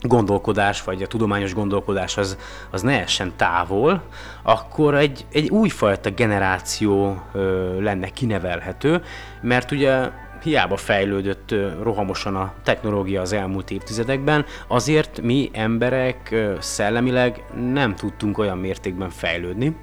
gondolkodás, 0.07 0.83
vagy 0.83 1.03
a 1.03 1.07
tudományos 1.07 1.55
gondolkodás 1.55 2.17
az, 2.17 2.39
az 2.71 2.83
ne 2.83 3.01
essen 3.01 3.33
távol, 3.37 4.03
akkor 4.43 4.95
egy, 4.95 5.27
egy 5.33 5.49
újfajta 5.49 6.11
generáció 6.11 7.23
ö, 7.33 7.81
lenne 7.81 8.09
kinevelhető, 8.09 9.03
mert 9.41 9.71
ugye 9.71 10.11
hiába 10.43 10.77
fejlődött 10.77 11.55
rohamosan 11.83 12.37
a 12.37 12.53
technológia 12.63 13.21
az 13.21 13.33
elmúlt 13.33 13.71
évtizedekben, 13.71 14.45
azért 14.67 15.21
mi 15.21 15.51
emberek 15.53 16.35
szellemileg 16.59 17.45
nem 17.73 17.95
tudtunk 17.95 18.39
olyan 18.39 18.59
mértékben 18.59 19.11
fejlődni, 19.11 19.77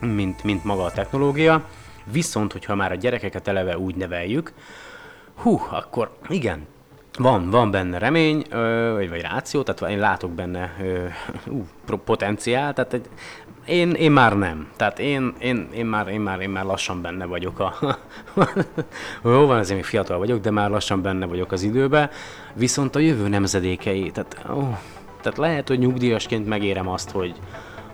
mint, 0.00 0.44
mint 0.44 0.64
maga 0.64 0.82
a 0.82 0.90
technológia, 0.90 1.64
viszont 2.04 2.52
hogyha 2.52 2.74
már 2.74 2.92
a 2.92 2.94
gyerekeket 2.94 3.48
eleve 3.48 3.78
úgy 3.78 3.94
neveljük, 3.94 4.52
hú, 5.34 5.60
akkor 5.70 6.16
igen, 6.28 6.66
van, 7.18 7.50
van 7.50 7.70
benne 7.70 7.98
remény, 7.98 8.44
vagy, 8.94 9.08
vagy 9.08 9.20
ráció, 9.20 9.62
tehát 9.62 9.92
én 9.92 9.98
látok 9.98 10.30
benne 10.30 10.76
ú, 11.46 11.64
potenciál, 12.04 12.72
tehát 12.72 12.92
egy, 12.92 13.08
én, 13.66 13.90
én 13.90 14.12
már 14.12 14.36
nem. 14.36 14.68
Tehát 14.76 14.98
én, 14.98 15.34
én, 15.38 15.68
én, 15.74 15.86
már, 15.86 16.08
én, 16.08 16.20
már, 16.20 16.40
én 16.40 16.50
már 16.50 16.64
lassan 16.64 17.02
benne 17.02 17.24
vagyok 17.24 17.58
a... 17.58 17.74
Jó 19.24 19.46
van, 19.46 19.58
azért 19.58 19.76
még 19.76 19.88
fiatal 19.88 20.18
vagyok, 20.18 20.40
de 20.40 20.50
már 20.50 20.70
lassan 20.70 21.02
benne 21.02 21.26
vagyok 21.26 21.52
az 21.52 21.62
időbe. 21.62 22.10
Viszont 22.54 22.96
a 22.96 22.98
jövő 22.98 23.28
nemzedékei, 23.28 24.10
tehát, 24.10 24.44
ó, 24.54 24.76
tehát 25.20 25.38
lehet, 25.38 25.68
hogy 25.68 25.78
nyugdíjasként 25.78 26.46
megérem 26.46 26.88
azt, 26.88 27.10
hogy, 27.10 27.34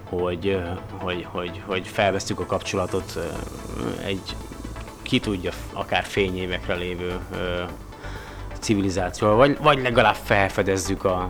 hogy, 0.05 0.61
hogy, 0.99 1.27
hogy, 1.31 1.63
hogy 1.67 1.87
felvesztük 1.87 2.41
a 2.41 2.47
kapcsolatot 2.47 3.19
egy 4.05 4.37
ki 5.03 5.21
tudja, 5.21 5.51
akár 5.73 6.05
fényévekre 6.05 6.75
lévő 6.75 7.19
civilizációval, 8.59 9.37
vagy, 9.37 9.59
vagy 9.63 9.83
legalább 9.83 10.17
felfedezzük 10.25 11.05
a, 11.05 11.29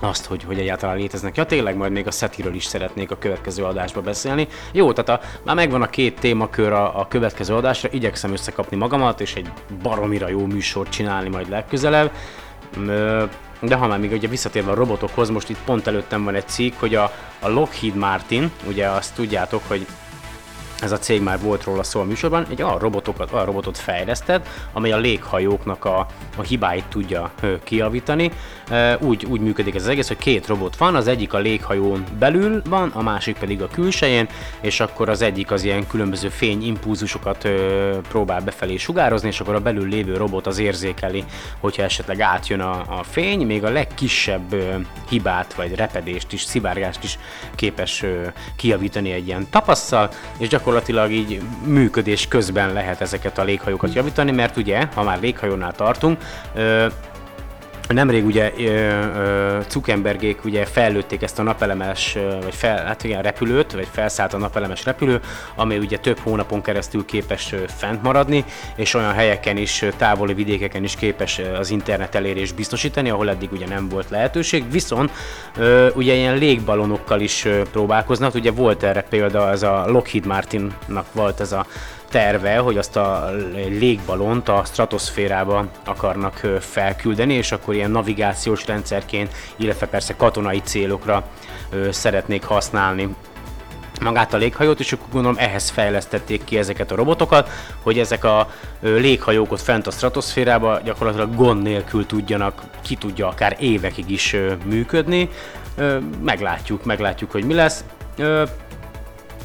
azt, 0.00 0.24
hogy, 0.24 0.44
hogy 0.44 0.58
egyáltalán 0.58 0.96
léteznek. 0.96 1.36
Ja, 1.36 1.44
tényleg 1.44 1.76
majd 1.76 1.92
még 1.92 2.06
a 2.06 2.10
SETI-ről 2.10 2.54
is 2.54 2.64
szeretnék 2.64 3.10
a 3.10 3.18
következő 3.18 3.64
adásba 3.64 4.00
beszélni. 4.00 4.48
Jó, 4.72 4.92
tehát 4.92 5.22
a, 5.22 5.26
már 5.42 5.54
megvan 5.54 5.82
a 5.82 5.86
két 5.86 6.20
témakör 6.20 6.72
a, 6.72 7.00
a 7.00 7.08
következő 7.08 7.54
adásra, 7.54 7.88
igyekszem 7.92 8.32
összekapni 8.32 8.76
magamat, 8.76 9.20
és 9.20 9.34
egy 9.34 9.50
baromira 9.82 10.28
jó 10.28 10.46
műsort 10.46 10.90
csinálni 10.90 11.28
majd 11.28 11.48
legközelebb. 11.48 12.12
De 13.60 13.74
ha 13.74 13.86
már 13.86 13.98
még 13.98 14.12
ugye 14.12 14.28
visszatérve 14.28 14.70
a 14.70 14.74
robotokhoz, 14.74 15.30
most 15.30 15.48
itt 15.48 15.64
pont 15.64 15.86
előttem 15.86 16.24
van 16.24 16.34
egy 16.34 16.48
cikk, 16.48 16.74
hogy 16.78 16.94
a, 16.94 17.12
a 17.40 17.48
Lockheed 17.48 17.94
Martin, 17.94 18.50
ugye 18.66 18.88
azt 18.88 19.14
tudjátok, 19.14 19.62
hogy 19.66 19.86
ez 20.82 20.92
a 20.92 20.98
cég 20.98 21.22
már 21.22 21.40
volt 21.40 21.64
róla 21.64 21.82
szó 21.82 22.00
a 22.00 22.04
műsorban, 22.04 22.46
egy 22.50 22.62
olyan, 22.62 22.78
robotokat, 22.78 23.32
olyan 23.32 23.44
robotot 23.44 23.78
fejlesztett, 23.78 24.48
amely 24.72 24.92
a 24.92 24.96
léghajóknak 24.96 25.84
a, 25.84 26.06
a 26.36 26.42
hibáit 26.42 26.84
tudja 26.84 27.30
kiavítani. 27.64 28.30
Úgy, 28.98 29.24
úgy 29.24 29.40
működik 29.40 29.74
ez 29.74 29.82
az 29.82 29.88
egész, 29.88 30.08
hogy 30.08 30.16
két 30.16 30.46
robot 30.46 30.76
van, 30.76 30.94
az 30.94 31.06
egyik 31.06 31.32
a 31.32 31.38
léghajón 31.38 32.04
belül 32.18 32.62
van, 32.68 32.90
a 32.94 33.02
másik 33.02 33.36
pedig 33.38 33.62
a 33.62 33.68
külsején, 33.68 34.28
és 34.60 34.80
akkor 34.80 35.08
az 35.08 35.22
egyik 35.22 35.50
az 35.50 35.64
ilyen 35.64 35.86
különböző 35.86 36.28
fényimpulzusokat 36.28 37.48
próbál 38.08 38.40
befelé 38.40 38.76
sugározni, 38.76 39.28
és 39.28 39.40
akkor 39.40 39.54
a 39.54 39.60
belül 39.60 39.88
lévő 39.88 40.16
robot 40.16 40.46
az 40.46 40.58
érzékeli, 40.58 41.24
hogyha 41.60 41.82
esetleg 41.82 42.20
átjön 42.20 42.60
a, 42.60 42.70
a 42.70 43.02
fény, 43.10 43.46
még 43.46 43.64
a 43.64 43.70
legkisebb 43.70 44.54
hibát, 45.08 45.54
vagy 45.54 45.74
repedést 45.74 46.32
is, 46.32 46.42
szivárgást 46.42 47.04
is 47.04 47.18
képes 47.54 48.04
kiavítani 48.56 49.10
egy 49.12 49.26
ilyen 49.26 49.46
tapasszal, 49.50 50.10
és 50.38 50.48
gyakorlatilag 50.48 50.68
gyakorlatilag 50.70 51.10
így 51.10 51.42
működés 51.64 52.28
közben 52.28 52.72
lehet 52.72 53.00
ezeket 53.00 53.38
a 53.38 53.44
léghajókat 53.44 53.92
javítani, 53.92 54.30
mert 54.30 54.56
ugye, 54.56 54.86
ha 54.94 55.02
már 55.02 55.20
léghajónál 55.20 55.72
tartunk, 55.72 56.18
Nemrég 57.92 58.24
ugye 58.24 58.52
Zuckerbergék 59.68 60.44
ugye 60.44 60.64
fellőtték 60.64 61.22
ezt 61.22 61.38
a 61.38 61.42
napelemes, 61.42 62.18
vagy 62.42 62.54
fel, 62.54 62.84
hát 62.84 63.04
igen, 63.04 63.22
repülőt, 63.22 63.72
vagy 63.72 63.88
felszállt 63.90 64.34
a 64.34 64.38
napelemes 64.38 64.84
repülő, 64.84 65.20
ami 65.54 65.78
ugye 65.78 65.98
több 65.98 66.18
hónapon 66.18 66.62
keresztül 66.62 67.04
képes 67.04 67.54
fent 67.76 68.02
maradni, 68.02 68.44
és 68.76 68.94
olyan 68.94 69.12
helyeken 69.12 69.56
is, 69.56 69.84
távoli 69.96 70.34
vidékeken 70.34 70.84
is 70.84 70.96
képes 70.96 71.40
az 71.58 71.70
internet 71.70 72.14
elérés 72.14 72.52
biztosítani, 72.52 73.10
ahol 73.10 73.30
eddig 73.30 73.52
ugye 73.52 73.66
nem 73.66 73.88
volt 73.88 74.10
lehetőség, 74.10 74.70
viszont 74.70 75.10
ugye 75.94 76.14
ilyen 76.14 76.38
légbalonokkal 76.38 77.20
is 77.20 77.46
próbálkoznak, 77.72 78.34
ugye 78.34 78.50
volt 78.50 78.82
erre 78.82 79.02
példa, 79.02 79.50
ez 79.50 79.62
a 79.62 79.84
Lockheed 79.86 80.26
Martinnak 80.26 81.06
volt 81.12 81.40
ez 81.40 81.52
a 81.52 81.66
terve, 82.10 82.56
hogy 82.56 82.78
azt 82.78 82.96
a 82.96 83.30
légbalont 83.68 84.48
a 84.48 84.62
stratoszférába 84.64 85.66
akarnak 85.84 86.46
felküldeni, 86.60 87.34
és 87.34 87.52
akkor 87.52 87.74
ilyen 87.74 87.90
navigációs 87.90 88.66
rendszerként, 88.66 89.34
illetve 89.56 89.86
persze 89.86 90.16
katonai 90.16 90.60
célokra 90.64 91.24
szeretnék 91.90 92.44
használni 92.44 93.14
magát 94.00 94.34
a 94.34 94.36
léghajót, 94.36 94.80
és 94.80 94.92
akkor 94.92 95.06
gondolom 95.12 95.36
ehhez 95.38 95.70
fejlesztették 95.70 96.44
ki 96.44 96.58
ezeket 96.58 96.90
a 96.90 96.94
robotokat, 96.94 97.48
hogy 97.82 97.98
ezek 97.98 98.24
a 98.24 98.50
léghajók 98.80 99.52
ott 99.52 99.60
fent 99.60 99.86
a 99.86 99.90
stratoszférába 99.90 100.80
gyakorlatilag 100.84 101.34
gond 101.34 101.62
nélkül 101.62 102.06
tudjanak, 102.06 102.62
ki 102.82 102.94
tudja 102.94 103.28
akár 103.28 103.56
évekig 103.58 104.10
is 104.10 104.36
működni. 104.64 105.28
Meglátjuk, 106.22 106.84
meglátjuk, 106.84 107.30
hogy 107.30 107.44
mi 107.44 107.54
lesz 107.54 107.84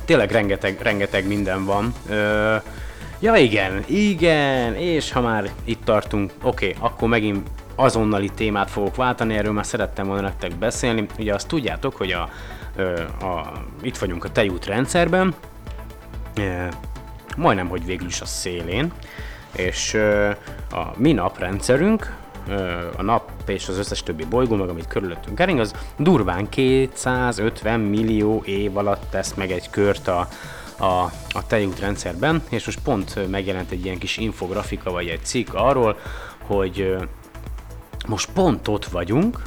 tényleg 0.05 0.31
rengeteg, 0.31 0.81
rengeteg 0.81 1.27
minden 1.27 1.65
van. 1.65 1.93
Ö, 2.09 2.55
ja 3.19 3.35
igen, 3.35 3.83
igen, 3.85 4.75
és 4.75 5.11
ha 5.11 5.21
már 5.21 5.49
itt 5.63 5.83
tartunk, 5.83 6.31
oké, 6.41 6.67
okay, 6.67 6.87
akkor 6.87 7.07
megint 7.09 7.47
azonnali 7.75 8.29
témát 8.29 8.69
fogok 8.69 8.95
váltani, 8.95 9.35
erről 9.35 9.53
már 9.53 9.65
szerettem 9.65 10.07
volna 10.07 10.21
nektek 10.21 10.55
beszélni. 10.55 11.05
Ugye 11.19 11.33
azt 11.33 11.47
tudjátok, 11.47 11.95
hogy 11.95 12.11
a, 12.11 12.29
a, 13.19 13.25
a, 13.25 13.51
itt 13.81 13.97
vagyunk 13.97 14.23
a 14.23 14.31
tejút 14.31 14.65
rendszerben, 14.65 15.33
e, 16.35 16.69
majdnem, 17.37 17.67
hogy 17.67 17.85
végül 17.85 18.07
is 18.07 18.21
a 18.21 18.25
szélén, 18.25 18.91
és 19.55 19.93
a 20.71 20.91
mi 20.95 21.11
naprendszerünk, 21.11 22.15
a 22.97 23.01
nap 23.01 23.31
és 23.45 23.67
az 23.67 23.77
összes 23.77 24.03
többi 24.03 24.25
bolygó, 24.25 24.55
meg 24.55 24.69
amit 24.69 24.87
körülöttünk 24.87 25.35
kering, 25.35 25.59
az 25.59 25.73
durván 25.97 26.49
250 26.49 27.79
millió 27.79 28.41
év 28.45 28.77
alatt 28.77 29.09
tesz 29.09 29.33
meg 29.33 29.51
egy 29.51 29.69
kört 29.69 30.07
a, 30.07 30.27
a, 30.77 31.03
a 31.29 31.47
tejútrendszerben, 31.47 32.43
és 32.49 32.65
most 32.65 32.79
pont 32.79 33.29
megjelent 33.29 33.71
egy 33.71 33.85
ilyen 33.85 33.97
kis 33.97 34.17
infografika, 34.17 34.91
vagy 34.91 35.07
egy 35.07 35.23
cikk 35.23 35.53
arról, 35.53 35.97
hogy 36.41 36.95
most 38.07 38.29
pont 38.33 38.67
ott 38.67 38.85
vagyunk, 38.85 39.41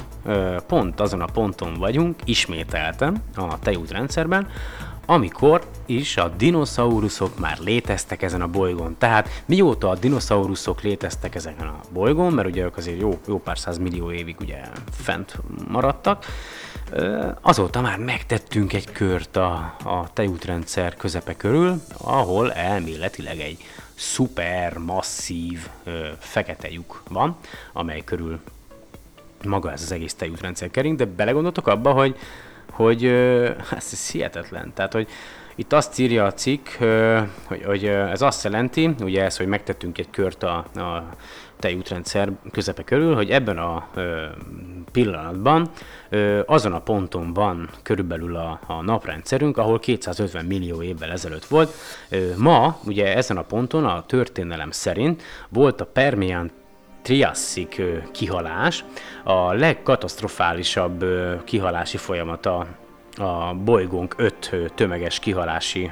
pont 0.67 0.99
azon 0.99 1.21
a 1.21 1.25
ponton 1.25 1.73
vagyunk, 1.73 2.19
ismételten 2.25 3.23
a 3.35 3.59
tejútrendszerben, 3.59 4.47
amikor 5.09 5.65
is 5.85 6.17
a 6.17 6.27
dinoszauruszok 6.37 7.39
már 7.39 7.57
léteztek 7.59 8.21
ezen 8.21 8.41
a 8.41 8.47
bolygón. 8.47 8.95
Tehát 8.97 9.43
mióta 9.45 9.89
a 9.89 9.95
dinoszauruszok 9.95 10.81
léteztek 10.81 11.35
ezen 11.35 11.57
a 11.57 11.79
bolygón, 11.93 12.33
mert 12.33 12.47
ugye 12.47 12.63
ők 12.63 12.77
azért 12.77 12.99
jó, 12.99 13.19
jó 13.27 13.39
pár 13.39 13.59
száz 13.59 13.77
millió 13.77 14.11
évig 14.11 14.35
ugye 14.39 14.61
fent 14.91 15.35
maradtak, 15.67 16.25
azóta 17.41 17.81
már 17.81 17.97
megtettünk 17.97 18.73
egy 18.73 18.91
kört 18.91 19.35
a, 19.35 19.75
a 19.83 20.09
tejútrendszer 20.13 20.95
közepe 20.95 21.35
körül, 21.35 21.81
ahol 21.97 22.53
elméletileg 22.53 23.39
egy 23.39 23.57
szuper 23.95 24.77
masszív 24.77 25.67
fekete 26.19 26.71
lyuk 26.71 27.03
van, 27.09 27.35
amely 27.73 28.01
körül 28.03 28.39
maga 29.43 29.71
ez 29.71 29.81
az 29.81 29.91
egész 29.91 30.13
tejútrendszer 30.13 30.71
kering, 30.71 30.97
de 30.97 31.05
belegondoltok 31.05 31.67
abba, 31.67 31.91
hogy 31.91 32.15
hogy 32.83 33.05
ez, 33.05 33.55
ez 33.91 34.11
hihetetlen. 34.11 34.71
Tehát, 34.73 34.93
hogy 34.93 35.07
itt 35.55 35.73
azt 35.73 35.99
írja 35.99 36.25
a 36.25 36.33
cikk, 36.33 36.67
hogy, 37.43 37.63
hogy 37.65 37.85
ez 37.85 38.21
azt 38.21 38.43
jelenti, 38.43 38.95
ugye 38.99 39.23
ez, 39.23 39.37
hogy 39.37 39.47
megtettünk 39.47 39.97
egy 39.97 40.09
kört 40.09 40.43
a, 40.43 40.55
a 40.75 41.09
tejútrendszer 41.59 42.31
közepe 42.51 42.83
körül, 42.83 43.15
hogy 43.15 43.29
ebben 43.29 43.57
a 43.57 43.87
pillanatban 44.91 45.69
azon 46.45 46.73
a 46.73 46.79
ponton 46.79 47.33
van 47.33 47.69
körülbelül 47.83 48.35
a, 48.35 48.59
a 48.67 48.81
naprendszerünk, 48.81 49.57
ahol 49.57 49.79
250 49.79 50.45
millió 50.45 50.81
évvel 50.81 51.11
ezelőtt 51.11 51.45
volt. 51.45 51.73
Ma, 52.37 52.79
ugye 52.85 53.15
ezen 53.15 53.37
a 53.37 53.43
ponton 53.43 53.85
a 53.85 54.05
történelem 54.05 54.71
szerint 54.71 55.21
volt 55.49 55.81
a 55.81 55.85
Permian 55.85 56.51
triasszik 57.09 57.81
kihalás, 58.11 58.85
a 59.23 59.53
legkatasztrofálisabb 59.53 61.05
kihalási 61.43 61.97
folyamata 61.97 62.67
a 63.17 63.53
bolygónk 63.53 64.13
öt 64.17 64.55
tömeges 64.75 65.19
kihalási 65.19 65.91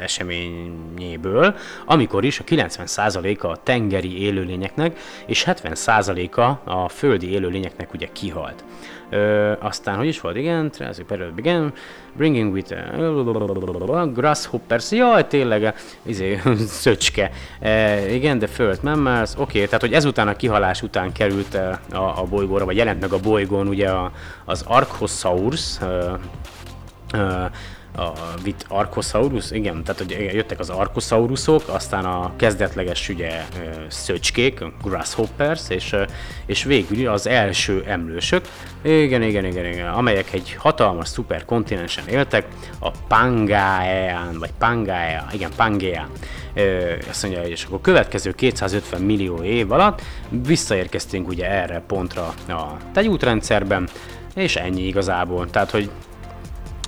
eseményéből, 0.00 1.54
amikor 1.86 2.24
is 2.24 2.40
a 2.40 2.44
90%-a 2.44 3.46
a 3.46 3.56
tengeri 3.62 4.20
élőlényeknek 4.20 4.98
és 5.26 5.44
70%-a 5.46 6.70
a 6.70 6.88
földi 6.88 7.30
élőlényeknek 7.30 7.92
ugye 7.92 8.08
kihalt. 8.12 8.64
Ö, 9.10 9.52
aztán, 9.60 9.96
hogy 9.96 10.06
is 10.06 10.20
volt, 10.20 10.36
igen, 10.36 10.70
Transit 10.70 11.06
Period 11.06 11.34
Begin, 11.34 11.72
Bringing 12.16 12.52
with 12.52 12.72
a 12.72 14.06
Grasshoppers, 14.06 14.90
jaj, 14.90 15.26
tényleg, 15.26 15.74
izé, 16.02 16.40
szöcske. 16.66 17.30
E, 17.60 18.14
igen, 18.14 18.38
de 18.38 18.46
föld 18.46 18.78
mammals, 18.82 19.32
oké, 19.32 19.42
okay, 19.42 19.64
tehát 19.64 19.80
hogy 19.80 19.92
ezután 19.92 20.28
a 20.28 20.36
kihalás 20.36 20.82
után 20.82 21.12
került 21.12 21.54
a, 21.54 22.20
a 22.20 22.26
bolygóra, 22.30 22.64
vagy 22.64 22.76
jelent 22.76 23.00
meg 23.00 23.12
a 23.12 23.18
bolygón 23.18 23.68
ugye 23.68 23.90
a, 23.90 24.12
az 24.44 24.64
Archosaurus, 24.66 25.78
a 27.96 28.12
Vit 28.42 28.64
Archosaurus, 28.68 29.50
igen, 29.50 29.84
tehát 29.84 30.00
hogy 30.00 30.34
jöttek 30.34 30.58
az 30.58 30.70
Archosaurusok, 30.70 31.62
aztán 31.66 32.04
a 32.04 32.32
kezdetleges 32.36 33.08
ugye 33.08 33.44
szöcskék, 33.88 34.64
Grasshoppers, 34.82 35.68
és, 35.68 35.96
és 36.46 36.64
végül 36.64 37.08
az 37.08 37.26
első 37.26 37.84
emlősök, 37.86 38.44
igen, 38.82 39.22
igen, 39.22 39.44
igen, 39.44 39.66
igen, 39.66 39.88
amelyek 39.88 40.32
egy 40.32 40.54
hatalmas 40.58 41.08
szuperkontinensen 41.08 42.08
éltek, 42.08 42.46
a 42.80 42.90
Pangaean, 43.08 44.38
vagy 44.38 44.52
Pangaea, 44.58 45.26
igen, 45.32 45.50
Pangea, 45.56 46.08
azt 47.08 47.22
mondja, 47.22 47.42
és 47.42 47.64
akkor 47.64 47.80
következő 47.80 48.32
250 48.32 49.00
millió 49.02 49.42
év 49.42 49.72
alatt 49.72 50.02
visszaérkeztünk 50.28 51.28
ugye 51.28 51.50
erre 51.50 51.82
pontra 51.86 52.34
a 52.48 52.76
tegyútrendszerben, 52.92 53.88
és 54.34 54.56
ennyi 54.56 54.82
igazából. 54.86 55.50
Tehát, 55.50 55.70
hogy 55.70 55.90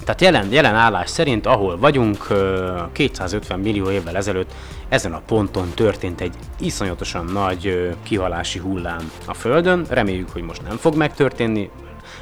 tehát 0.05 0.21
jelen, 0.21 0.53
jelen 0.53 0.75
állás 0.75 1.11
szerint, 1.11 1.47
ahol 1.47 1.79
vagyunk, 1.79 2.27
250 2.93 3.61
millió 3.61 3.91
évvel 3.91 4.17
ezelőtt 4.17 4.55
ezen 4.89 5.13
a 5.13 5.23
ponton 5.27 5.69
történt 5.75 6.21
egy 6.21 6.35
iszonyatosan 6.59 7.25
nagy 7.25 7.95
kihalási 8.03 8.59
hullám 8.59 9.11
a 9.27 9.35
Földön. 9.35 9.87
Reméljük, 9.89 10.31
hogy 10.31 10.43
most 10.43 10.63
nem 10.63 10.77
fog 10.77 10.97
megtörténni, 10.97 11.71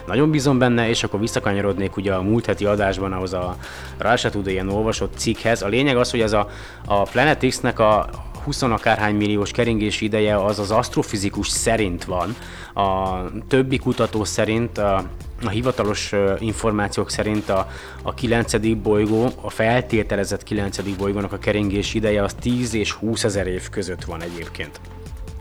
nagyon 0.07 0.31
bízom 0.31 0.59
benne, 0.59 0.89
és 0.89 1.05
akkor 1.05 1.21
visszakanyarodnék 1.21 1.97
ugye 1.97 2.15
a 2.15 2.23
múlt 2.23 2.47
heti 2.47 2.65
adásban 2.65 3.13
ahhoz 3.13 3.33
a 3.33 3.57
rá 3.99 4.17
se 4.17 4.31
tud 4.31 4.47
ilyen 4.47 4.69
olvasott 4.69 5.17
cikkhez. 5.17 5.63
A 5.63 5.69
lényeg 5.69 5.97
az, 5.97 6.11
hogy 6.11 6.21
ez 6.21 6.33
a, 6.33 6.49
a 6.87 7.03
Planet 7.03 7.47
X-nek 7.47 7.79
a 7.79 8.09
20 8.45 8.63
akárhány 8.63 9.15
milliós 9.15 9.51
keringési 9.51 10.05
ideje 10.05 10.45
az 10.45 10.59
az 10.59 10.71
asztrofizikus 10.71 11.49
szerint 11.49 12.05
van. 12.05 12.37
A 12.75 13.19
többi 13.49 13.79
kutató 13.79 14.25
szerint 14.25 14.79
a, 14.79 15.05
a 15.45 15.49
hivatalos 15.49 16.13
információk 16.39 17.11
szerint 17.11 17.49
a, 17.49 17.69
a 18.03 18.15
9. 18.15 18.77
bolygó, 18.77 19.31
a 19.41 19.51
feltételezett 19.51 20.43
9. 20.43 20.97
bolygónak 20.97 21.33
a 21.33 21.39
keringési 21.39 21.97
ideje 21.97 22.23
az 22.23 22.35
10 22.35 22.75
és 22.75 22.93
20 22.93 23.25
ezer 23.25 23.47
év 23.47 23.69
között 23.69 24.05
van 24.05 24.23
egyébként. 24.23 24.81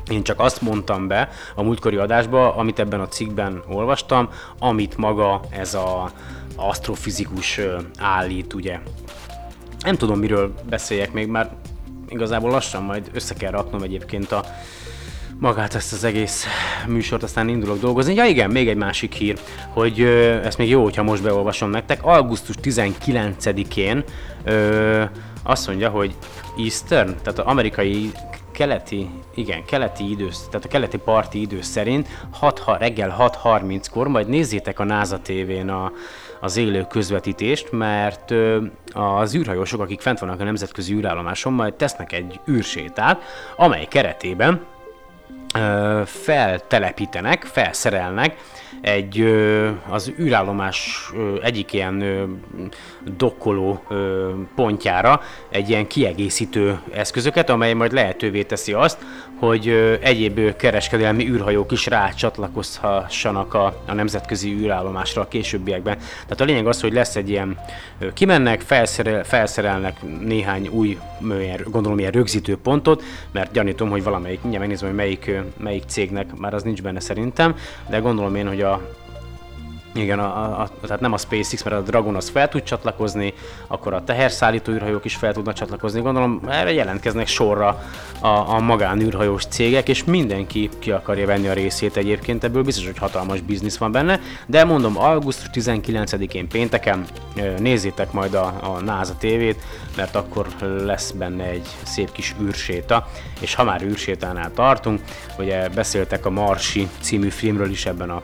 Én 0.10 0.24
csak 0.24 0.40
azt 0.40 0.62
mondtam 0.62 1.08
be 1.08 1.30
a 1.56 1.64
múltkori 1.64 1.96
adásba, 1.96 2.56
amit 2.56 2.80
ebben 2.80 3.00
a 3.00 3.08
cikkben 3.08 3.64
olvastam, 3.68 4.30
amit 4.60 4.98
maga 4.98 5.42
ez 5.50 5.74
a 5.74 6.12
asztrofizikus 6.56 7.60
állít, 7.98 8.54
ugye. 8.54 8.80
Nem 9.80 9.96
tudom, 9.96 10.20
miről 10.20 10.54
beszéljek 10.70 11.14
még, 11.14 11.28
már 11.28 11.52
igazából 12.10 12.52
lassan 12.52 12.84
majd 12.84 13.10
össze 13.14 13.34
kell 13.34 13.52
raknom 13.52 13.82
egyébként 13.82 14.32
a 14.32 14.44
magát 15.40 15.76
ezt 15.76 15.94
az 15.94 16.04
egész 16.04 16.46
műsort, 16.88 17.24
aztán 17.24 17.48
indulok 17.48 17.80
dolgozni. 17.80 18.14
Ja 18.14 18.26
igen, 18.26 18.50
még 18.50 18.68
egy 18.68 18.76
másik 18.78 19.14
hír, 19.14 19.40
hogy 19.70 20.02
ö, 20.02 20.44
ezt 20.44 20.58
még 20.58 20.70
jó, 20.70 20.84
hogyha 20.84 21.04
most 21.04 21.24
beolvasom 21.24 21.70
nektek. 21.70 22.04
Augusztus 22.04 22.56
19-én 22.64 24.04
ö, 24.44 25.04
azt 25.44 25.68
mondja, 25.68 25.90
hogy 25.90 26.16
Eastern, 26.58 27.16
tehát 27.24 27.40
az 27.40 27.46
amerikai 27.46 28.12
keleti, 28.52 29.10
igen, 29.36 29.66
keleti 29.66 30.10
idő, 30.10 30.30
tehát 30.50 30.66
a 30.66 30.68
keleti 30.68 30.98
parti 30.98 31.42
idő 31.42 31.62
szerint 31.62 32.08
6, 32.32 32.60
ha, 32.60 32.78
reggel 32.78 33.16
6.30-kor, 33.20 34.08
majd 34.08 34.28
nézzétek 34.28 34.80
a 34.80 34.84
NASA 34.84 35.20
TV-n 35.20 35.70
a, 35.70 35.92
az 36.44 36.58
élő 36.58 36.86
közvetítést, 36.90 37.72
mert 37.72 38.34
az 38.94 39.36
űrhajósok, 39.36 39.82
akik 39.82 40.02
fent 40.02 40.20
vannak 40.20 40.40
a 40.40 40.44
nemzetközi 40.44 40.94
űrállomáson, 40.94 41.54
majd 41.54 41.74
tesznek 41.74 42.12
egy 42.12 42.40
űrsétát, 42.50 43.22
amely 43.56 43.86
keretében 43.86 44.66
feltelepítenek, 46.06 47.44
felszerelnek 47.44 48.38
egy 48.82 49.22
az 49.90 50.12
űrállomás 50.20 51.12
egyik 51.42 51.74
ilyen 51.74 52.04
dokkoló 53.18 53.84
pontjára 54.56 55.22
egy 55.50 55.70
ilyen 55.70 55.88
kiegészítő 55.88 56.80
eszközöket, 56.94 57.50
amely 57.50 57.74
majd 57.74 57.92
lehetővé 57.92 58.44
teszi 58.44 58.74
azt, 58.74 58.98
hogy 59.40 59.68
egyéb 60.02 60.56
kereskedelmi 60.56 61.28
űrhajók 61.28 61.72
is 61.72 61.86
rácsatlakozhassanak 61.86 63.54
a, 63.54 63.82
a 63.88 63.94
nemzetközi 63.94 64.52
űrállomásra 64.52 65.22
a 65.22 65.28
későbbiekben. 65.28 65.98
Tehát 65.98 66.42
a 66.42 66.44
lényeg 66.44 66.68
az, 66.68 66.82
hogy 66.82 66.94
lesz 66.94 67.16
egy 67.16 67.30
ilyen, 67.30 67.58
kimennek, 68.14 68.62
felszerel, 68.62 69.24
felszerelnek 69.24 69.98
néhány 70.20 70.68
új, 70.68 70.98
gondolom 71.66 72.00
ilyen 72.00 72.12
rögzítő 72.12 72.58
pontot, 72.58 73.04
mert 73.32 73.52
gyanítom, 73.52 73.90
hogy 73.90 74.04
valamelyik, 74.04 74.40
mindjárt 74.42 74.66
megnézem, 74.66 74.88
hogy 74.88 74.98
melyik, 74.98 75.32
melyik 75.58 75.84
cégnek, 75.88 76.36
már 76.36 76.54
az 76.54 76.64
nincs 76.64 76.82
benne 76.82 77.00
szerintem, 77.00 77.56
de 77.90 77.98
gondolom 77.98 78.36
én, 78.36 78.48
hogy 78.48 78.62
a 78.64 79.03
igen, 79.96 80.20
a, 80.20 80.62
a, 80.62 80.70
tehát 80.82 81.00
nem 81.00 81.14
a 81.14 81.18
SpaceX, 81.18 81.64
mert 81.64 81.76
a 81.76 81.82
Dragon 81.82 82.16
az 82.16 82.30
fel 82.30 82.50
tud 82.50 82.64
csatlakozni, 82.64 83.34
akkor 83.68 83.94
a 83.94 84.04
teherszállító 84.04 84.72
űrhajók 84.72 85.06
is 85.06 85.16
fel 85.16 85.34
tudnak 85.34 85.54
csatlakozni. 85.54 86.02
Gondolom 86.02 86.42
erre 86.50 86.74
jelentkeznek 86.74 87.28
sorra 87.28 87.84
a, 88.20 88.28
a 88.28 88.60
magánűrhajós 88.60 89.46
cégek, 89.46 89.90
és 89.90 90.04
mindenki 90.04 90.70
ki 90.80 90.92
akarja 90.92 91.26
venni 91.26 91.48
a 91.48 91.54
részét 91.54 91.98
egyébként. 91.98 92.44
Ebből, 92.44 92.64
biztos, 92.64 92.86
hogy 92.86 92.98
hatalmas 92.98 93.42
biznisz 93.42 93.78
van 93.78 93.92
benne, 93.92 94.20
de 94.46 94.64
mondom, 94.64 94.98
augusztus 94.98 95.48
19-én 95.54 96.48
pénteken 96.48 97.06
nézzétek 97.60 98.12
majd 98.12 98.34
a, 98.34 98.46
a 98.46 98.80
NASA 98.84 99.14
TV-t, 99.14 99.58
mert 99.96 100.16
akkor 100.16 100.48
lesz 100.84 101.12
benne 101.12 101.44
egy 101.44 101.68
szép 101.84 102.12
kis 102.12 102.36
űrséta, 102.42 103.08
és 103.40 103.56
ha 103.56 103.64
már 103.64 103.82
űrsétánál 103.82 104.52
tartunk, 104.54 105.02
ugye 105.38 105.70
beszéltek 105.70 106.26
a 106.26 106.30
Marsi 106.30 106.88
című 107.00 107.30
filmről 107.30 107.70
is 107.70 107.86
ebben 107.86 108.10
a 108.10 108.22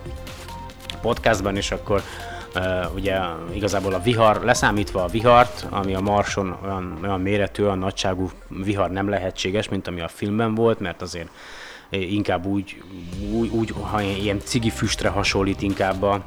podcastban, 1.02 1.56
és 1.56 1.72
akkor 1.72 2.04
Uh, 2.56 2.94
ugye 2.96 3.18
igazából 3.54 3.94
a 3.94 4.00
vihar, 4.00 4.44
leszámítva 4.44 5.04
a 5.04 5.08
vihart, 5.08 5.66
ami 5.70 5.94
a 5.94 6.00
Marson 6.00 6.58
olyan, 6.64 7.00
olyan 7.04 7.22
méretű, 7.22 7.64
olyan 7.64 7.78
nagyságú 7.78 8.30
vihar 8.48 8.92
nem 8.92 9.10
lehetséges, 9.10 9.70
mint 9.70 9.88
ami 9.88 10.02
a 10.02 10.08
filmben 10.08 10.56
volt, 10.56 10.80
mert 10.80 11.02
azért 11.02 11.30
inkább 11.90 12.46
úgy, 12.46 12.84
úgy, 13.32 13.50
úgy 13.50 13.74
ha 13.82 14.02
ilyen 14.02 14.40
cigi 14.40 14.70
füstre 14.70 15.10
hasonlít 15.10 15.62
inkább 15.62 16.04
a, 16.04 16.22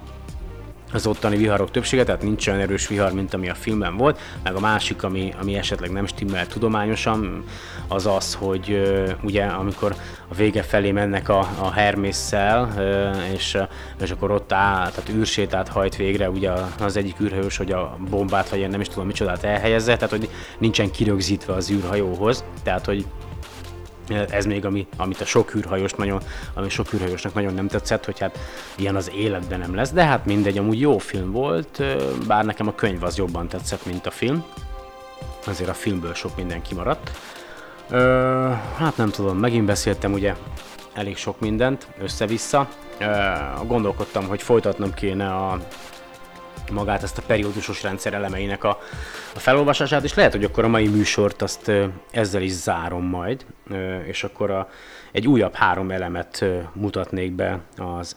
az 0.92 1.06
ottani 1.06 1.36
viharok 1.36 1.70
többsége, 1.70 2.04
tehát 2.04 2.22
nincs 2.22 2.48
olyan 2.48 2.60
erős 2.60 2.88
vihar, 2.88 3.12
mint 3.12 3.34
ami 3.34 3.48
a 3.48 3.54
filmben 3.54 3.96
volt, 3.96 4.20
meg 4.42 4.54
a 4.54 4.60
másik, 4.60 5.02
ami, 5.02 5.34
ami 5.40 5.54
esetleg 5.54 5.90
nem 5.90 6.06
stimmel 6.06 6.46
tudományosan, 6.46 7.44
az 7.88 8.06
az, 8.06 8.34
hogy 8.34 8.82
ugye 9.22 9.44
amikor 9.44 9.94
a 10.28 10.34
vége 10.34 10.62
felé 10.62 10.90
mennek 10.90 11.28
a, 11.28 11.38
a 11.38 11.70
Hermésszel, 11.70 12.74
és, 13.32 13.58
és 14.02 14.10
akkor 14.10 14.30
ott 14.30 14.52
áll, 14.52 14.90
tehát 14.90 15.10
űrsétát 15.10 15.68
hajt 15.68 15.96
végre, 15.96 16.30
ugye 16.30 16.50
az 16.80 16.96
egyik 16.96 17.20
űrhajós, 17.20 17.56
hogy 17.56 17.72
a 17.72 17.96
bombát, 18.10 18.48
vagy 18.48 18.58
én 18.58 18.68
nem 18.68 18.80
is 18.80 18.88
tudom 18.88 19.06
micsodát 19.06 19.44
elhelyezze, 19.44 19.94
tehát 19.96 20.10
hogy 20.10 20.28
nincsen 20.58 20.90
kirögzítve 20.90 21.52
az 21.52 21.70
űrhajóhoz, 21.70 22.44
tehát 22.62 22.84
hogy 22.84 23.06
ez 24.12 24.46
még, 24.46 24.64
ami, 24.64 24.86
amit 24.96 25.20
a 25.20 25.24
sok 25.24 25.54
űrhajós 25.54 25.92
nagyon, 25.92 26.22
ami 26.54 26.68
sok 26.68 26.92
űrhajósnak 26.94 27.34
nagyon 27.34 27.54
nem 27.54 27.66
tetszett, 27.68 28.04
hogy 28.04 28.18
hát 28.18 28.38
ilyen 28.76 28.96
az 28.96 29.10
életben 29.14 29.58
nem 29.58 29.74
lesz, 29.74 29.90
de 29.90 30.04
hát 30.04 30.26
mindegy, 30.26 30.58
amúgy 30.58 30.80
jó 30.80 30.98
film 30.98 31.30
volt, 31.30 31.82
bár 32.26 32.44
nekem 32.44 32.68
a 32.68 32.74
könyv 32.74 33.02
az 33.02 33.16
jobban 33.16 33.48
tetszett, 33.48 33.86
mint 33.86 34.06
a 34.06 34.10
film. 34.10 34.44
Azért 35.46 35.70
a 35.70 35.74
filmből 35.74 36.14
sok 36.14 36.36
minden 36.36 36.62
kimaradt. 36.62 37.10
Hát 38.76 38.96
nem 38.96 39.10
tudom, 39.10 39.38
megint 39.38 39.66
beszéltem 39.66 40.12
ugye 40.12 40.34
elég 40.92 41.16
sok 41.16 41.40
mindent 41.40 41.86
össze-vissza. 42.00 42.68
Ö, 42.98 43.06
gondolkodtam, 43.66 44.28
hogy 44.28 44.42
folytatnom 44.42 44.94
kéne 44.94 45.34
a 45.34 45.58
magát 46.70 47.02
ezt 47.02 47.18
a 47.18 47.22
periódusos 47.26 47.82
rendszer 47.82 48.14
elemeinek 48.14 48.64
a, 48.64 48.78
a 49.34 49.38
felolvasását, 49.38 50.04
és 50.04 50.14
lehet, 50.14 50.32
hogy 50.32 50.44
akkor 50.44 50.64
a 50.64 50.68
mai 50.68 50.88
műsort 50.88 51.42
azt 51.42 51.72
ezzel 52.10 52.42
is 52.42 52.52
zárom 52.52 53.04
majd, 53.04 53.44
és 54.04 54.24
akkor 54.24 54.50
a, 54.50 54.68
egy 55.12 55.28
újabb 55.28 55.54
három 55.54 55.90
elemet 55.90 56.44
mutatnék 56.72 57.32
be 57.32 57.60
az 57.76 58.16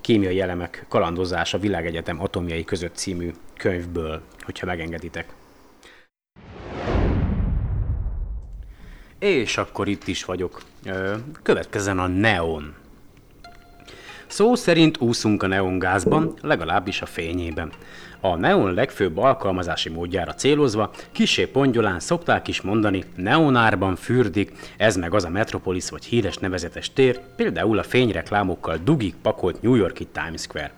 kémiai 0.00 0.40
elemek 0.40 0.86
kalandozása 0.88 1.58
világegyetem 1.58 2.22
atomjai 2.22 2.64
között 2.64 2.94
című 2.94 3.30
könyvből, 3.56 4.22
hogyha 4.40 4.66
megengeditek. 4.66 5.28
És 9.18 9.56
akkor 9.56 9.88
itt 9.88 10.06
is 10.06 10.24
vagyok. 10.24 10.62
Következzen 11.42 11.98
a 11.98 12.06
neon 12.06 12.74
Szó 14.26 14.54
szerint 14.54 15.00
úszunk 15.00 15.42
a 15.42 15.46
neongázban, 15.46 16.34
legalábbis 16.42 17.02
a 17.02 17.06
fényében. 17.06 17.70
A 18.20 18.36
neon 18.36 18.74
legfőbb 18.74 19.18
alkalmazási 19.18 19.88
módjára 19.88 20.34
célozva, 20.34 20.90
kisé 21.12 21.46
pongyolán 21.46 22.00
szokták 22.00 22.48
is 22.48 22.60
mondani, 22.60 23.04
neonárban 23.16 23.96
fürdik, 23.96 24.52
ez 24.76 24.96
meg 24.96 25.14
az 25.14 25.24
a 25.24 25.28
metropolis 25.28 25.90
vagy 25.90 26.04
híres 26.04 26.36
nevezetes 26.36 26.92
tér, 26.92 27.20
például 27.36 27.78
a 27.78 27.82
fényreklámokkal 27.82 28.78
dugik 28.84 29.14
pakolt 29.22 29.62
New 29.62 29.74
Yorki 29.74 30.06
Times 30.12 30.40
Square. 30.40 30.72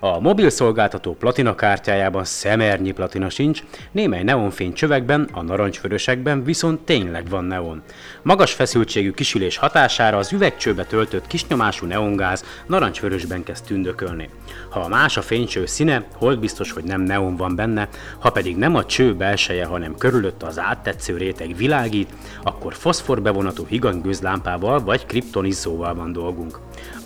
A 0.00 0.20
mobil 0.20 0.50
szolgáltató 0.50 1.14
platina 1.14 1.54
kártyájában 1.54 2.24
szemernyi 2.24 2.92
platina 2.92 3.28
sincs, 3.30 3.62
némely 3.92 4.22
neonfény 4.22 4.72
csövekben, 4.72 5.28
a 5.32 5.42
narancsvörösekben 5.42 6.44
viszont 6.44 6.80
tényleg 6.80 7.28
van 7.28 7.44
neon. 7.44 7.82
Magas 8.22 8.52
feszültségű 8.52 9.10
kisülés 9.10 9.56
hatására 9.56 10.16
az 10.16 10.32
üvegcsőbe 10.32 10.84
töltött 10.84 11.26
kisnyomású 11.26 11.86
neongáz 11.86 12.44
narancsvörösben 12.66 13.42
kezd 13.42 13.64
tündökölni. 13.64 14.28
Ha 14.70 14.88
más 14.88 15.16
a 15.16 15.22
fénycső 15.22 15.66
színe, 15.66 16.04
hold 16.14 16.38
biztos, 16.38 16.72
hogy 16.72 16.84
nem 16.84 17.00
neon 17.00 17.36
van 17.36 17.56
benne, 17.56 17.88
ha 18.18 18.30
pedig 18.30 18.56
nem 18.56 18.74
a 18.74 18.84
cső 18.84 19.14
belseje, 19.14 19.64
hanem 19.64 19.94
körülötte 19.94 20.46
az 20.46 20.58
áttetsző 20.58 21.16
réteg 21.16 21.56
világít, 21.56 22.12
akkor 22.42 22.74
foszforbevonatú 22.74 23.66
higanygőzlámpával 23.66 24.80
vagy 24.80 25.06
kriptonizzóval 25.06 25.94
van 25.94 26.12
dolgunk. 26.12 26.58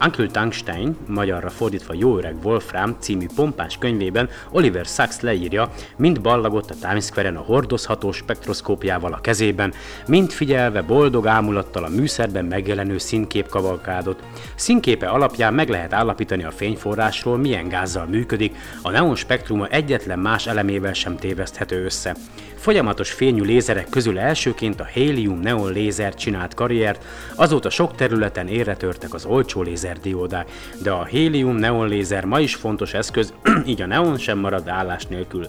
Uncle 0.05 0.27
Tungstein, 0.27 0.97
magyarra 1.07 1.51
fordítva 1.51 1.95
jó 1.95 2.19
öreg 2.19 2.37
Wolfram 2.43 2.97
című 2.99 3.27
pompás 3.35 3.79
könyvében 3.79 4.29
Oliver 4.51 4.85
Sacks 4.85 5.21
leírja, 5.21 5.73
mind 5.97 6.21
ballagott 6.21 6.71
a 6.71 6.75
Times 6.81 7.05
Square-en 7.05 7.37
a 7.37 7.41
hordozható 7.41 8.13
spektroszkópjával 8.13 9.13
a 9.13 9.21
kezében, 9.21 9.73
mind 10.07 10.31
figyelve 10.31 10.83
boldog 10.83 11.27
ámulattal 11.27 11.85
a 11.85 11.89
műszerben 11.89 12.45
megjelenő 12.45 12.99
színkép 12.99 13.49
kavalkádot. 13.49 14.23
Színképe 14.55 15.09
alapján 15.09 15.55
meg 15.55 15.69
lehet 15.69 15.93
állapítani 15.93 16.45
a 16.45 16.51
fényforrásról, 16.51 17.37
milyen 17.37 17.69
gázzal 17.69 18.07
működik, 18.07 18.57
a 18.83 18.91
neon 18.91 19.15
spektruma 19.15 19.67
egyetlen 19.67 20.19
más 20.19 20.47
elemével 20.47 20.93
sem 20.93 21.17
téveszthető 21.17 21.85
össze. 21.85 22.17
Folyamatos 22.55 23.13
fényű 23.13 23.43
lézerek 23.43 23.89
közül 23.89 24.19
elsőként 24.19 24.81
a 24.81 24.85
hélium 24.85 25.41
neon 25.41 25.73
lézer 25.73 26.15
csinált 26.15 26.55
karriert, 26.55 27.05
azóta 27.35 27.71
sok 27.71 27.95
területen 27.95 28.49
érre 28.49 28.77
törtek 28.77 29.15
az 29.15 29.25
olcsó 29.25 29.63
lézerdiódák, 29.91 30.51
de 30.83 30.91
a 30.91 31.05
hélium 31.05 31.57
neon 31.57 31.89
lézer 31.89 32.25
ma 32.25 32.41
is 32.41 32.55
fontos 32.55 32.95
eszköz, 32.95 33.33
így 33.67 33.83
a 33.83 33.87
neon 33.87 34.19
sem 34.19 34.39
marad 34.39 34.69
állás 34.69 35.07
nélkül. 35.07 35.49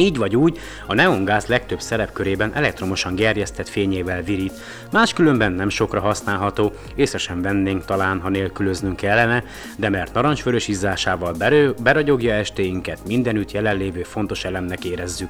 Így 0.00 0.16
vagy 0.16 0.36
úgy, 0.36 0.58
a 0.86 0.94
neongáz 0.94 1.46
legtöbb 1.46 1.80
szerepkörében 1.80 2.54
elektromosan 2.54 3.14
gerjesztett 3.14 3.68
fényével 3.68 4.22
virít, 4.22 4.52
máskülönben 4.92 5.52
nem 5.52 5.68
sokra 5.68 6.00
használható, 6.00 6.72
észre 6.94 7.18
sem 7.18 7.42
vennénk 7.42 7.84
talán, 7.84 8.20
ha 8.20 8.28
nélkülöznünk 8.28 8.96
kellene, 8.96 9.44
de 9.76 9.88
mert 9.88 10.14
narancsvörös 10.14 10.68
izzásával 10.68 11.32
berő, 11.32 11.74
beragyogja 11.82 12.34
estéinket, 12.34 12.98
mindenütt 13.06 13.52
jelenlévő 13.52 14.02
fontos 14.02 14.44
elemnek 14.44 14.84
érezzük. 14.84 15.28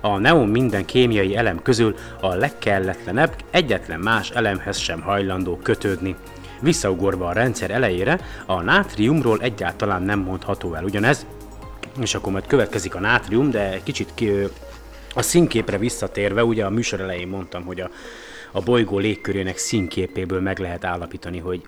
A 0.00 0.18
neon 0.18 0.48
minden 0.48 0.84
kémiai 0.84 1.36
elem 1.36 1.62
közül 1.62 1.94
a 2.20 2.34
legkelletlenebb, 2.34 3.34
egyetlen 3.50 4.00
más 4.00 4.30
elemhez 4.30 4.78
sem 4.78 5.00
hajlandó 5.00 5.56
kötődni. 5.56 6.16
Visszaugorva 6.60 7.26
a 7.26 7.32
rendszer 7.32 7.70
elejére, 7.70 8.20
a 8.46 8.62
nátriumról 8.62 9.40
egyáltalán 9.40 10.02
nem 10.02 10.18
mondható 10.18 10.74
el 10.74 10.84
ugyanez, 10.84 11.26
és 12.00 12.14
akkor 12.14 12.32
majd 12.32 12.46
következik 12.46 12.94
a 12.94 13.00
nátrium, 13.00 13.50
de 13.50 13.80
kicsit 13.82 14.10
ki, 14.14 14.32
a 15.14 15.22
színképre 15.22 15.78
visszatérve, 15.78 16.44
ugye 16.44 16.64
a 16.64 16.70
műsor 16.70 17.00
elején 17.00 17.28
mondtam, 17.28 17.64
hogy 17.64 17.80
a, 17.80 17.90
a 18.52 18.60
bolygó 18.60 18.98
légkörének 18.98 19.56
színképéből 19.56 20.40
meg 20.40 20.58
lehet 20.58 20.84
állapítani, 20.84 21.38
hogy 21.38 21.62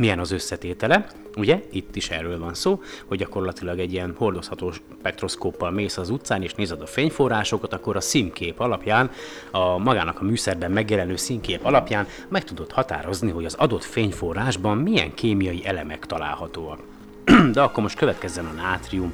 milyen 0.00 0.18
az 0.18 0.30
összetétele. 0.30 1.06
Ugye, 1.36 1.62
itt 1.70 1.96
is 1.96 2.10
erről 2.10 2.38
van 2.38 2.54
szó, 2.54 2.82
hogy 3.06 3.18
gyakorlatilag 3.18 3.78
egy 3.78 3.92
ilyen 3.92 4.14
hordozható 4.16 4.72
spektroszkóppal 4.72 5.70
mész 5.70 5.96
az 5.96 6.10
utcán 6.10 6.42
és 6.42 6.54
nézed 6.54 6.80
a 6.80 6.86
fényforrásokat, 6.86 7.72
akkor 7.72 7.96
a 7.96 8.00
színkép 8.00 8.60
alapján, 8.60 9.10
a 9.50 9.78
magának 9.78 10.20
a 10.20 10.24
műszerben 10.24 10.70
megjelenő 10.70 11.16
színkép 11.16 11.64
alapján 11.64 12.06
meg 12.28 12.44
tudod 12.44 12.72
határozni, 12.72 13.30
hogy 13.30 13.44
az 13.44 13.54
adott 13.54 13.84
fényforrásban 13.84 14.78
milyen 14.78 15.14
kémiai 15.14 15.66
elemek 15.66 16.06
találhatóak. 16.06 16.80
De 17.52 17.60
akkor 17.60 17.82
most 17.82 17.96
következzen 17.96 18.44
a 18.44 18.52
nátrium 18.52 19.12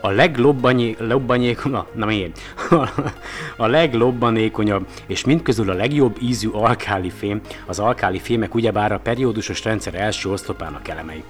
a 0.00 0.10
leglobbanékonyabb, 0.10 1.86
na 1.94 2.06
miért? 2.06 2.40
a 3.56 3.66
leglobbanékonyabb 3.66 4.86
és 5.06 5.24
mindközül 5.24 5.70
a 5.70 5.74
legjobb 5.74 6.16
ízű 6.20 6.48
alkáli 6.48 7.10
fém, 7.10 7.40
az 7.66 7.78
alkáli 7.78 8.18
fémek 8.18 8.54
ugyebár 8.54 8.92
a 8.92 8.98
periódusos 8.98 9.64
rendszer 9.64 9.94
első 9.94 10.30
oszlopának 10.30 10.88
elemei. 10.88 11.24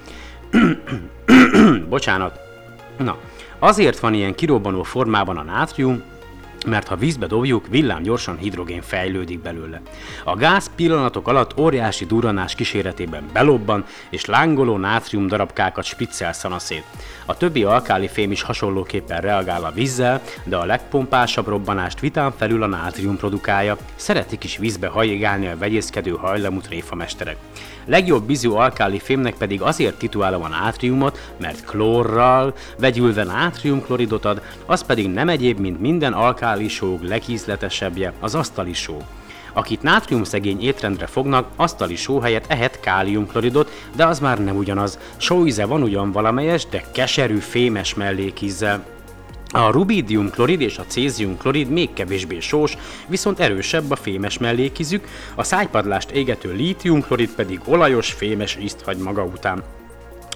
Bocsánat. 1.89 2.41
Na, 2.99 3.17
azért 3.59 3.99
van 3.99 4.15
ilyen 4.15 4.35
kirobbanó 4.35 4.83
formában 4.83 5.37
a 5.37 5.43
nátrium, 5.43 6.03
mert 6.67 6.89
ha 6.89 6.97
vízbe 6.97 7.27
dobjuk, 7.27 7.67
villám 7.67 8.03
gyorsan 8.03 8.37
hidrogén 8.37 8.83
fejlődik 8.83 9.41
belőle. 9.41 9.81
A 10.25 10.37
gáz 10.37 10.71
pillanatok 10.77 11.29
alatt 11.29 11.59
óriási 11.59 12.07
duranás 12.07 12.55
kíséretében 12.55 13.23
belobban, 13.33 13.85
és 14.11 14.25
lángoló 14.25 14.77
nátrium 14.77 15.27
darabkákat 15.27 15.85
spiccel 15.85 16.33
szanaszét. 16.33 16.85
A 17.27 17.37
többi 17.37 17.65
alkáli 17.65 18.09
fém 18.09 18.31
is 18.31 18.43
hasonlóképpen 18.43 19.21
reagál 19.21 19.65
a 19.65 19.73
vízzel, 19.73 20.23
de 20.45 20.57
a 20.57 20.65
legpompásabb 20.65 21.47
robbanást 21.47 22.01
vitán 22.01 22.33
felül 22.37 22.63
a 22.63 22.67
nátrium 22.67 23.17
produkálja, 23.17 23.77
szeretik 23.97 24.45
is 24.45 24.57
vízbe 24.57 24.87
hajigálni 24.87 25.47
a 25.47 25.59
vegyészkedő 25.59 26.11
hajlamú 26.11 26.61
tréfamesterek. 26.61 27.37
Legjobb 27.89 28.25
bizú 28.25 28.55
alkáli 28.55 28.99
fémnek 28.99 29.35
pedig 29.35 29.63
azért 29.63 29.99
titulálom 29.99 30.43
a 30.43 30.49
nátriumot, 30.49 31.33
mert 31.37 31.65
klórral 31.65 32.55
vegyülve 32.79 33.25
nátriumkloridot 33.25 34.25
ad, 34.25 34.43
az 34.67 34.85
pedig 34.85 35.11
nem 35.11 35.29
egyéb, 35.29 35.59
mint 35.59 35.81
minden 35.81 36.13
alkáli 36.13 36.69
sóg 36.69 37.03
leghízletesebbje, 37.03 38.13
az 38.21 38.35
asztali 38.35 38.73
só. 38.73 38.97
Akit 39.53 39.83
nátriumszegény 39.83 40.63
étrendre 40.63 41.07
fognak, 41.07 41.49
asztali 41.57 41.97
só 41.97 42.21
helyett 42.21 42.45
ehet 42.49 42.81
káliumkloridot, 42.81 43.71
de 43.97 44.07
az 44.07 44.19
már 44.19 44.45
nem 44.45 44.57
ugyanaz. 44.57 44.99
Sóíze 45.17 45.67
van 45.67 45.83
ugyan 45.83 46.13
valamelyes, 46.13 46.67
de 46.67 46.85
keserű, 46.93 47.39
fémes 47.39 47.95
mellékízzel. 47.95 48.98
A 49.51 49.71
rubidium 49.71 50.31
klorid 50.31 50.61
és 50.61 50.79
a 50.79 50.85
cézium 50.87 51.37
klorid 51.37 51.71
még 51.71 51.93
kevésbé 51.93 52.41
sós, 52.41 52.77
viszont 53.07 53.41
erősebb 53.41 53.91
a 53.91 53.97
fémes 53.97 54.39
mellékizük, 54.39 55.09
a 55.35 55.43
szájpadlást 55.43 56.11
égető 56.11 56.53
lítium 56.53 57.03
klorid 57.03 57.31
pedig 57.31 57.61
olajos, 57.65 58.13
fémes 58.13 58.57
ízt 58.61 58.81
hagy 58.81 58.99
maga 58.99 59.25
után. 59.25 59.78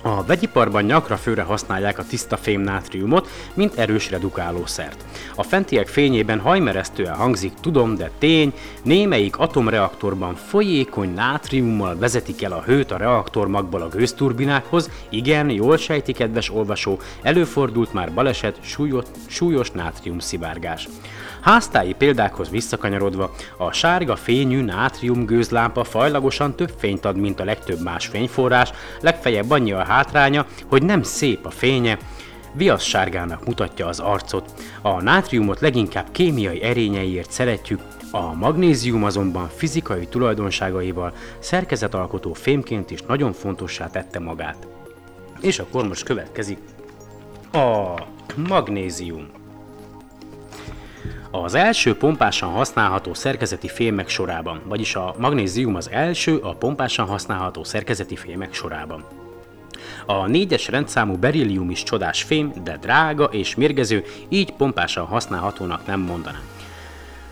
A 0.04 0.24
vegyiparban 0.24 0.84
nyakra 0.84 1.16
főre 1.16 1.42
használják 1.42 1.98
a 1.98 2.04
tiszta 2.04 2.36
fémnátriumot, 2.36 3.28
mint 3.54 3.78
erős 3.78 4.10
redukálószert. 4.10 5.04
A 5.34 5.42
fentiek 5.42 5.88
fényében 5.88 6.40
hajmeresztően 6.40 7.14
hangzik, 7.14 7.52
tudom, 7.60 7.96
de 7.96 8.10
tény, 8.18 8.52
némelyik 8.82 9.38
atomreaktorban 9.38 10.34
folyékony 10.34 11.14
nátriummal 11.14 11.98
vezetik 11.98 12.42
el 12.42 12.52
a 12.52 12.62
hőt 12.62 12.90
a 12.90 12.96
reaktormagból 12.96 13.82
a 13.82 13.88
gőzturbinákhoz, 13.88 14.90
igen, 15.08 15.50
jól 15.50 15.76
sejti, 15.76 16.12
kedves 16.12 16.50
olvasó, 16.50 16.98
előfordult 17.22 17.92
már 17.92 18.12
baleset, 18.12 18.58
súlyos, 18.60 19.04
súlyos 19.26 19.70
nátrium 19.70 20.18
szivárgás. 20.18 20.88
Háztáji 21.40 21.92
példákhoz 21.92 22.50
visszakanyarodva, 22.50 23.34
a 23.56 23.72
sárga 23.72 24.16
fényű 24.16 24.62
nátrium 24.62 25.24
gőzlámpa 25.24 25.84
fajlagosan 25.84 26.54
több 26.54 26.72
fényt 26.78 27.04
ad, 27.04 27.16
mint 27.16 27.40
a 27.40 27.44
legtöbb 27.44 27.80
más 27.80 28.06
fényforrás, 28.06 28.70
legfeljebb 29.00 29.50
annyi 29.50 29.72
a 29.72 29.84
hátránya, 29.92 30.46
hogy 30.68 30.82
nem 30.82 31.02
szép 31.02 31.46
a 31.46 31.50
fénye, 31.50 31.98
viasz 32.52 32.82
sárgának 32.82 33.46
mutatja 33.46 33.86
az 33.86 34.00
arcot. 34.00 34.52
A 34.82 35.02
nátriumot 35.02 35.60
leginkább 35.60 36.10
kémiai 36.10 36.62
erényeiért 36.62 37.30
szeretjük, 37.30 37.80
a 38.10 38.34
magnézium 38.34 39.04
azonban 39.04 39.48
fizikai 39.56 40.06
tulajdonságaival 40.06 41.12
szerkezetalkotó 41.38 42.32
fémként 42.32 42.90
is 42.90 43.02
nagyon 43.02 43.32
fontossá 43.32 43.86
tette 43.86 44.18
magát. 44.18 44.66
És 45.40 45.58
akkor 45.58 45.88
most 45.88 46.04
következik 46.04 46.58
a 47.52 47.94
magnézium. 48.48 49.28
Az 51.30 51.54
első 51.54 51.96
pompásan 51.96 52.50
használható 52.50 53.14
szerkezeti 53.14 53.68
fémek 53.68 54.08
sorában, 54.08 54.62
vagyis 54.64 54.94
a 54.94 55.14
magnézium 55.18 55.74
az 55.74 55.90
első 55.90 56.36
a 56.36 56.54
pompásan 56.54 57.06
használható 57.06 57.64
szerkezeti 57.64 58.16
fémek 58.16 58.54
sorában. 58.54 59.21
A 60.06 60.26
négyes 60.26 60.68
rendszámú 60.68 61.16
berillium 61.16 61.70
is 61.70 61.82
csodás 61.82 62.22
fém, 62.22 62.52
de 62.64 62.76
drága 62.80 63.24
és 63.24 63.54
mérgező, 63.54 64.04
így 64.28 64.52
pompásan 64.52 65.04
használhatónak 65.06 65.86
nem 65.86 66.00
mondanám. 66.00 66.42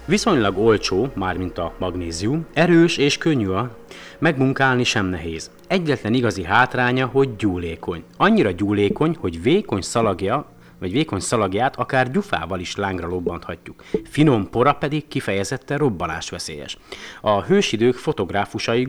Viszonylag 0.04 0.58
olcsó, 0.58 1.10
mármint 1.14 1.58
a 1.58 1.72
magnézium, 1.78 2.46
erős 2.52 2.96
és 2.96 3.18
könnyű 3.18 3.48
a 3.48 3.76
megmunkálni 4.18 4.84
sem 4.84 5.06
nehéz. 5.06 5.50
Egyetlen 5.66 6.14
igazi 6.14 6.44
hátránya, 6.44 7.06
hogy 7.06 7.36
gyúlékony. 7.36 8.04
Annyira 8.16 8.50
gyúlékony, 8.50 9.16
hogy 9.20 9.42
vékony 9.42 9.80
szalagja 9.80 10.46
vagy 10.80 10.92
vékony 10.92 11.20
szalagját 11.20 11.76
akár 11.76 12.10
gyufával 12.10 12.60
is 12.60 12.76
lángra 12.76 13.06
lobbanthatjuk. 13.06 13.84
Finom 14.04 14.50
pora 14.50 14.72
pedig 14.72 15.08
kifejezetten 15.08 15.78
robbanásveszélyes. 15.78 16.78
A 17.20 17.42
hősidők 17.42 17.94
fotográfusai 17.94 18.88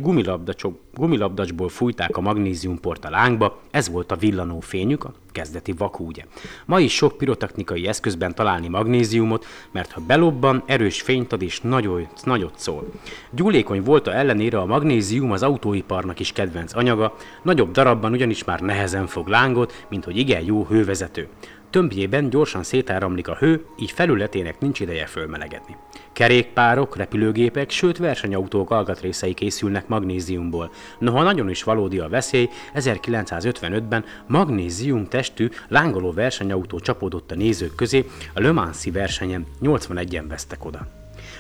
gumilabdacsból 0.94 1.70
fújták 1.70 2.18
a 2.18 2.22
magnéziumport 2.22 3.06
a 3.06 3.10
lángba, 3.10 3.60
ez 3.72 3.89
volt 3.89 4.12
a 4.12 4.16
villanó 4.16 4.60
fényük, 4.60 5.06
kezdeti 5.32 5.74
vakúgye. 5.78 6.26
Ma 6.66 6.80
is 6.80 6.94
sok 6.94 7.18
pirotechnikai 7.18 7.88
eszközben 7.88 8.36
találni 8.36 8.68
magnéziumot, 8.68 9.46
mert 9.72 9.92
ha 9.92 10.02
belobban, 10.08 10.64
erős 10.66 11.02
fényt 11.02 11.34
ad 11.34 11.42
és 11.42 11.62
nagyon, 11.62 12.08
nagyot 12.24 12.54
szól. 12.58 12.92
Gyúlékony 13.30 13.84
a 13.86 14.12
ellenére 14.14 14.58
a 14.58 14.66
magnézium 14.66 15.32
az 15.32 15.44
autóiparnak 15.44 16.20
is 16.20 16.32
kedvenc 16.32 16.76
anyaga, 16.76 17.16
nagyobb 17.42 17.72
darabban 17.72 18.12
ugyanis 18.12 18.44
már 18.44 18.60
nehezen 18.60 19.08
fog 19.08 19.28
lángot, 19.28 19.86
mint 19.90 20.04
hogy 20.04 20.18
igen 20.18 20.44
jó 20.44 20.66
hővezető. 20.66 21.28
Tömbjében 21.72 22.30
gyorsan 22.30 22.64
szétáramlik 22.64 23.28
a 23.28 23.36
hő, 23.36 23.66
így 23.80 23.92
felületének 23.92 24.60
nincs 24.60 24.80
ideje 24.80 25.06
fölmelegedni. 25.06 25.76
Kerékpárok, 26.14 26.96
repülőgépek, 26.96 27.70
sőt 27.70 27.98
versenyautók 27.98 28.72
alkatrészei 28.72 29.34
készülnek 29.34 29.88
magnéziumból. 29.88 30.72
Noha 31.00 31.24
nagyon 31.24 31.50
is 31.50 31.64
valódi 31.64 32.00
a 32.00 32.10
veszély, 32.10 32.50
1955-ben 32.76 34.06
magnézium 34.28 35.08
testű 35.22 35.49
lángoló 35.67 36.11
versenyautó 36.11 36.80
csapódott 36.80 37.32
a 37.32 37.36
nézők 37.36 37.76
közé, 37.76 38.05
a 38.34 38.39
Le 38.39 38.51
Mans-i 38.51 38.91
versenyen 38.91 39.45
81-en 39.61 40.24
vesztek 40.28 40.65
oda. 40.65 40.88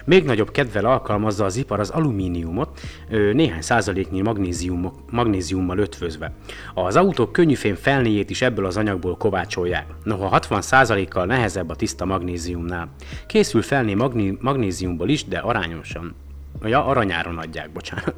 Még 0.05 0.23
nagyobb 0.23 0.51
kedvel 0.51 0.85
alkalmazza 0.85 1.45
az 1.45 1.55
ipar 1.55 1.79
az 1.79 1.89
alumíniumot, 1.89 2.79
néhány 3.09 3.61
százaléknyi 3.61 4.21
magnézium, 4.21 4.91
magnéziummal 5.09 5.77
ötvözve. 5.77 6.31
Az 6.73 6.95
autók 6.95 7.31
könnyűfém 7.31 7.75
felnéjét 7.75 8.29
is 8.29 8.41
ebből 8.41 8.65
az 8.65 8.77
anyagból 8.77 9.17
kovácsolják, 9.17 9.85
noha 10.03 10.27
60 10.27 10.61
százalékkal 10.61 11.25
nehezebb 11.25 11.69
a 11.69 11.75
tiszta 11.75 12.05
magnéziumnál. 12.05 12.89
Készül 13.27 13.61
felné 13.61 13.93
magné, 13.93 14.37
magnéziumból 14.39 15.09
is, 15.09 15.25
de 15.25 15.37
arányosan. 15.37 16.15
Ja, 16.63 16.85
aranyáron 16.85 17.37
adják, 17.37 17.71
bocsánat. 17.71 18.15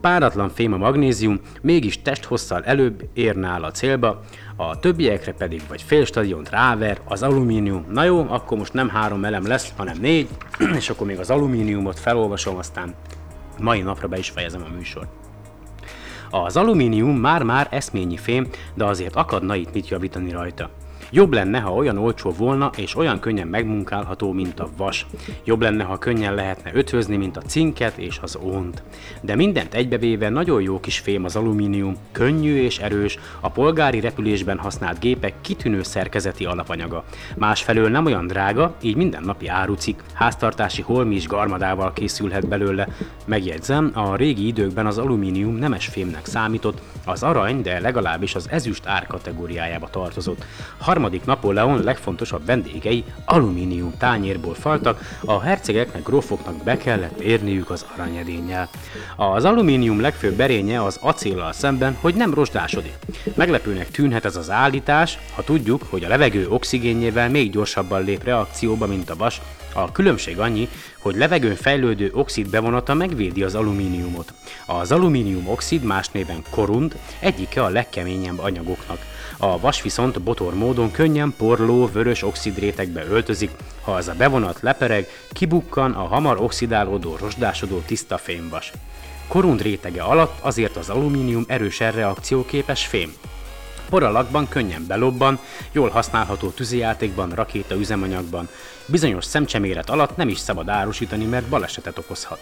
Páratlan 0.00 0.48
fém 0.48 0.72
a 0.72 0.76
magnézium, 0.76 1.40
mégis 1.62 2.02
testhosszal 2.02 2.64
előbb 2.64 3.08
ér 3.12 3.36
nála 3.36 3.66
a 3.66 3.70
célba, 3.70 4.20
a 4.56 4.78
többiekre 4.78 5.32
pedig 5.32 5.62
vagy 5.68 5.82
fél 5.82 6.04
stadiont 6.04 6.50
ráver, 6.50 7.00
az 7.04 7.22
alumínium. 7.22 7.86
Na 7.90 8.04
jó, 8.04 8.26
akkor 8.28 8.58
most 8.58 8.72
nem 8.72 8.88
három 8.88 9.24
elem 9.24 9.46
lesz, 9.46 9.72
hanem 9.76 9.96
négy, 10.00 10.28
és 10.78 10.90
akkor 10.90 11.06
még 11.06 11.18
az 11.18 11.30
alumíniumot 11.30 11.98
felolvasom, 11.98 12.56
aztán 12.56 12.94
mai 13.60 13.80
napra 13.80 14.08
be 14.08 14.18
is 14.18 14.30
fejezem 14.30 14.62
a 14.62 14.74
műsort. 14.76 15.08
Az 16.30 16.56
alumínium 16.56 17.16
már-már 17.16 17.68
eszményi 17.70 18.16
fém, 18.16 18.48
de 18.74 18.84
azért 18.84 19.16
akadna 19.16 19.54
itt 19.54 19.72
mit 19.72 19.88
javítani 19.88 20.30
rajta. 20.30 20.70
Jobb 21.14 21.32
lenne, 21.32 21.58
ha 21.58 21.74
olyan 21.74 21.98
olcsó 21.98 22.30
volna 22.30 22.70
és 22.76 22.96
olyan 22.96 23.20
könnyen 23.20 23.48
megmunkálható, 23.48 24.32
mint 24.32 24.60
a 24.60 24.68
vas. 24.76 25.06
Jobb 25.44 25.60
lenne, 25.60 25.84
ha 25.84 25.98
könnyen 25.98 26.34
lehetne 26.34 26.70
ötvözni, 26.74 27.16
mint 27.16 27.36
a 27.36 27.40
cinket 27.40 27.98
és 27.98 28.18
az 28.22 28.38
ónt. 28.42 28.82
De 29.20 29.34
mindent 29.34 29.74
egybevéve 29.74 30.28
nagyon 30.28 30.62
jó 30.62 30.80
kis 30.80 30.98
fém 30.98 31.24
az 31.24 31.36
alumínium, 31.36 31.96
könnyű 32.12 32.62
és 32.62 32.78
erős, 32.78 33.18
a 33.40 33.50
polgári 33.50 34.00
repülésben 34.00 34.58
használt 34.58 34.98
gépek 34.98 35.34
kitűnő 35.40 35.82
szerkezeti 35.82 36.44
alapanyaga. 36.44 37.04
Másfelől 37.36 37.88
nem 37.88 38.06
olyan 38.06 38.26
drága, 38.26 38.74
így 38.80 38.96
mindennapi 38.96 39.48
árucik, 39.48 40.02
háztartási 40.12 40.82
holmi 40.82 41.14
is 41.14 41.26
garmadával 41.26 41.92
készülhet 41.92 42.48
belőle. 42.48 42.88
Megjegyzem, 43.24 43.90
a 43.94 44.16
régi 44.16 44.46
időkben 44.46 44.86
az 44.86 44.98
alumínium 44.98 45.54
nemes 45.54 45.86
fémnek 45.86 46.26
számított, 46.26 46.80
az 47.04 47.22
arany, 47.22 47.62
de 47.62 47.80
legalábbis 47.80 48.34
az 48.34 48.48
ezüst 48.50 48.86
árkategóriájába 48.86 49.88
tartozott. 49.90 50.44
Harmadik 51.04 51.28
Napóleon 51.28 51.82
legfontosabb 51.82 52.46
vendégei 52.46 53.04
alumínium 53.24 53.94
tányérból 53.98 54.54
faltak, 54.54 55.18
a 55.24 55.40
hercegeknek, 55.40 56.02
grófoknak 56.02 56.62
be 56.62 56.76
kellett 56.76 57.20
érniük 57.20 57.70
az 57.70 57.86
aranyedénnyel. 57.94 58.68
Az 59.16 59.44
alumínium 59.44 60.00
legfőbb 60.00 60.40
erénye 60.40 60.84
az 60.84 60.98
acéllal 61.00 61.52
szemben, 61.52 61.96
hogy 62.00 62.14
nem 62.14 62.34
rozsdásodik. 62.34 62.94
Meglepőnek 63.34 63.90
tűnhet 63.90 64.24
ez 64.24 64.36
az 64.36 64.50
állítás, 64.50 65.18
ha 65.34 65.42
tudjuk, 65.42 65.82
hogy 65.90 66.04
a 66.04 66.08
levegő 66.08 66.48
oxigénjével 66.48 67.30
még 67.30 67.50
gyorsabban 67.50 68.04
lép 68.04 68.24
reakcióba, 68.24 68.86
mint 68.86 69.10
a 69.10 69.16
vas, 69.16 69.40
a 69.72 69.92
különbség 69.92 70.38
annyi, 70.38 70.68
hogy 70.98 71.16
levegőn 71.16 71.56
fejlődő 71.56 72.10
oxid 72.14 72.48
bevonata 72.48 72.94
megvédi 72.94 73.42
az 73.42 73.54
alumíniumot. 73.54 74.32
Az 74.66 74.92
alumínium 74.92 75.48
oxid, 75.48 75.82
más 75.82 76.08
néven 76.08 76.42
korund, 76.50 76.96
egyike 77.18 77.62
a 77.62 77.68
legkeményebb 77.68 78.38
anyagoknak. 78.38 79.13
A 79.38 79.60
vas 79.60 79.82
viszont 79.82 80.22
botor 80.22 80.54
módon 80.54 80.90
könnyen 80.90 81.34
porló, 81.36 81.88
vörös 81.92 82.22
oxidrétegbe 82.22 83.04
öltözik, 83.04 83.50
ha 83.80 83.92
az 83.92 84.08
a 84.08 84.14
bevonat 84.14 84.60
lepereg, 84.60 85.08
kibukkan 85.32 85.92
a 85.92 86.06
hamar 86.06 86.40
oxidálódó, 86.40 87.16
rozsdásodó 87.20 87.78
tiszta 87.78 88.18
fémvas. 88.18 88.72
Korund 89.28 89.62
rétege 89.62 90.02
alatt 90.02 90.38
azért 90.40 90.76
az 90.76 90.88
alumínium 90.88 91.44
erősen 91.48 91.92
reakcióképes 91.92 92.86
fém. 92.86 93.14
Poralakban 93.88 94.48
könnyen 94.48 94.86
belobban, 94.86 95.38
jól 95.72 95.88
használható 95.88 96.48
tűzijátékban, 96.48 97.30
rakéta 97.30 97.74
üzemanyagban. 97.74 98.48
Bizonyos 98.86 99.24
szemcseméret 99.24 99.90
alatt 99.90 100.16
nem 100.16 100.28
is 100.28 100.38
szabad 100.38 100.68
árusítani, 100.68 101.24
mert 101.24 101.48
balesetet 101.48 101.98
okozhat. 101.98 102.40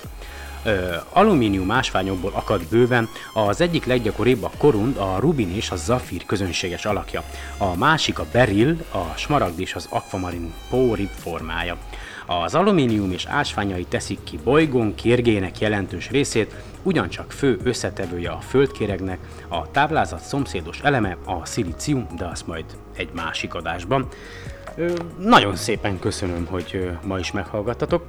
Alumínium 1.13 1.71
ásványokból 1.71 2.33
akad 2.35 2.67
bőven, 2.71 3.09
az 3.35 3.61
egyik 3.61 3.87
leggyakoribb 3.87 4.43
a 4.43 4.51
korund, 4.59 4.97
a 4.97 5.17
rubin 5.21 5.55
és 5.55 5.71
a 5.71 5.77
zafír 5.77 6.27
közönséges 6.27 6.85
alakja. 6.85 7.23
A 7.59 7.77
másik 7.77 8.19
a 8.19 8.27
beril, 8.33 8.77
a 8.93 9.17
smaragd 9.17 9.61
és 9.61 9.75
az 9.75 9.87
akvamarin 9.91 10.53
pórib 10.71 11.09
formája. 11.09 11.77
Az 12.27 12.55
alumínium 12.55 13.11
és 13.11 13.25
ásványai 13.27 13.85
teszik 13.85 14.19
ki 14.25 14.39
bolygón 14.45 14.95
kérgének 14.95 15.59
jelentős 15.59 16.11
részét, 16.11 16.55
ugyancsak 16.83 17.33
fő 17.33 17.59
összetevője 17.63 18.31
a 18.31 18.41
földkéregnek, 18.41 19.19
a 19.49 19.71
táblázat 19.71 20.21
szomszédos 20.21 20.81
eleme 20.83 21.17
a 21.27 21.47
szilícium, 21.47 22.07
de 22.17 22.25
azt 22.25 22.47
majd 22.47 22.65
egy 22.97 23.11
másik 23.15 23.55
adásban. 23.55 24.09
Nagyon 25.19 25.57
szépen 25.57 25.99
köszönöm, 25.99 26.47
hogy 26.47 26.91
ma 27.05 27.19
is 27.19 27.33
meghallgattatok. 27.33 28.07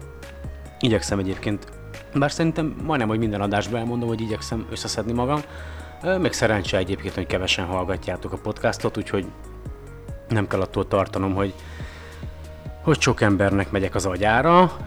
Igyekszem 0.79 1.19
egyébként, 1.19 1.67
bár 2.13 2.31
szerintem 2.31 2.75
majdnem, 2.83 3.07
hogy 3.07 3.19
minden 3.19 3.41
adásban 3.41 3.79
elmondom, 3.79 4.07
hogy 4.07 4.21
igyekszem 4.21 4.65
összeszedni 4.71 5.11
magam. 5.11 5.41
Még 6.19 6.33
szerencse 6.33 6.77
egyébként, 6.77 7.13
hogy 7.13 7.25
kevesen 7.25 7.65
hallgatjátok 7.65 8.31
a 8.31 8.37
podcastot, 8.37 8.97
úgyhogy 8.97 9.25
nem 10.29 10.47
kell 10.47 10.61
attól 10.61 10.87
tartanom, 10.87 11.33
hogy 11.33 11.53
hogy 12.83 13.01
sok 13.01 13.21
embernek 13.21 13.71
megyek 13.71 13.95
az 13.95 14.05
agyára. 14.05 14.71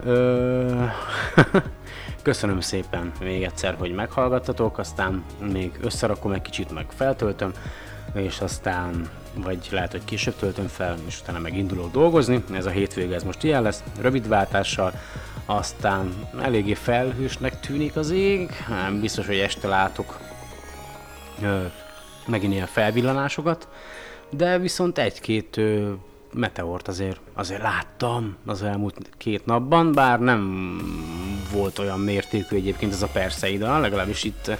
Köszönöm 2.21 2.59
szépen 2.59 3.11
még 3.19 3.43
egyszer, 3.43 3.75
hogy 3.79 3.93
meghallgattatok, 3.93 4.77
aztán 4.77 5.23
még 5.51 5.71
összerakom 5.81 6.31
egy 6.31 6.41
kicsit, 6.41 6.71
meg 6.71 6.85
feltöltöm, 6.95 7.51
és 8.13 8.41
aztán 8.41 9.09
vagy 9.43 9.67
lehet, 9.71 9.91
hogy 9.91 10.05
később 10.05 10.35
töltöm 10.35 10.67
fel, 10.67 10.97
és 11.07 11.19
utána 11.21 11.39
megindulok 11.39 11.91
dolgozni. 11.91 12.43
Ez 12.53 12.65
a 12.65 12.69
hétvége 12.69 13.15
ez 13.15 13.23
most 13.23 13.43
ilyen 13.43 13.61
lesz, 13.61 13.83
rövid 13.99 14.27
váltással, 14.27 14.93
aztán 15.45 16.29
eléggé 16.41 16.73
felhősnek 16.73 17.59
tűnik 17.59 17.95
az 17.95 18.11
ég, 18.11 18.51
biztos, 19.01 19.25
hogy 19.25 19.37
este 19.37 19.67
látok 19.67 20.19
ö, 21.41 21.61
megint 22.27 22.53
ilyen 22.53 22.67
felvillanásokat, 22.67 23.67
de 24.29 24.57
viszont 24.57 24.97
egy-két 24.97 25.59
meteort 26.33 26.87
azért, 26.87 27.19
azért 27.33 27.61
láttam 27.61 28.37
az 28.45 28.63
elmúlt 28.63 29.09
két 29.17 29.45
napban, 29.45 29.91
bár 29.91 30.19
nem 30.19 30.77
volt 31.51 31.79
olyan 31.79 31.99
mértékű 31.99 32.55
egyébként 32.55 32.93
ez 32.93 33.01
a 33.01 33.07
Perseida, 33.07 33.79
legalábbis 33.79 34.23
itt 34.23 34.51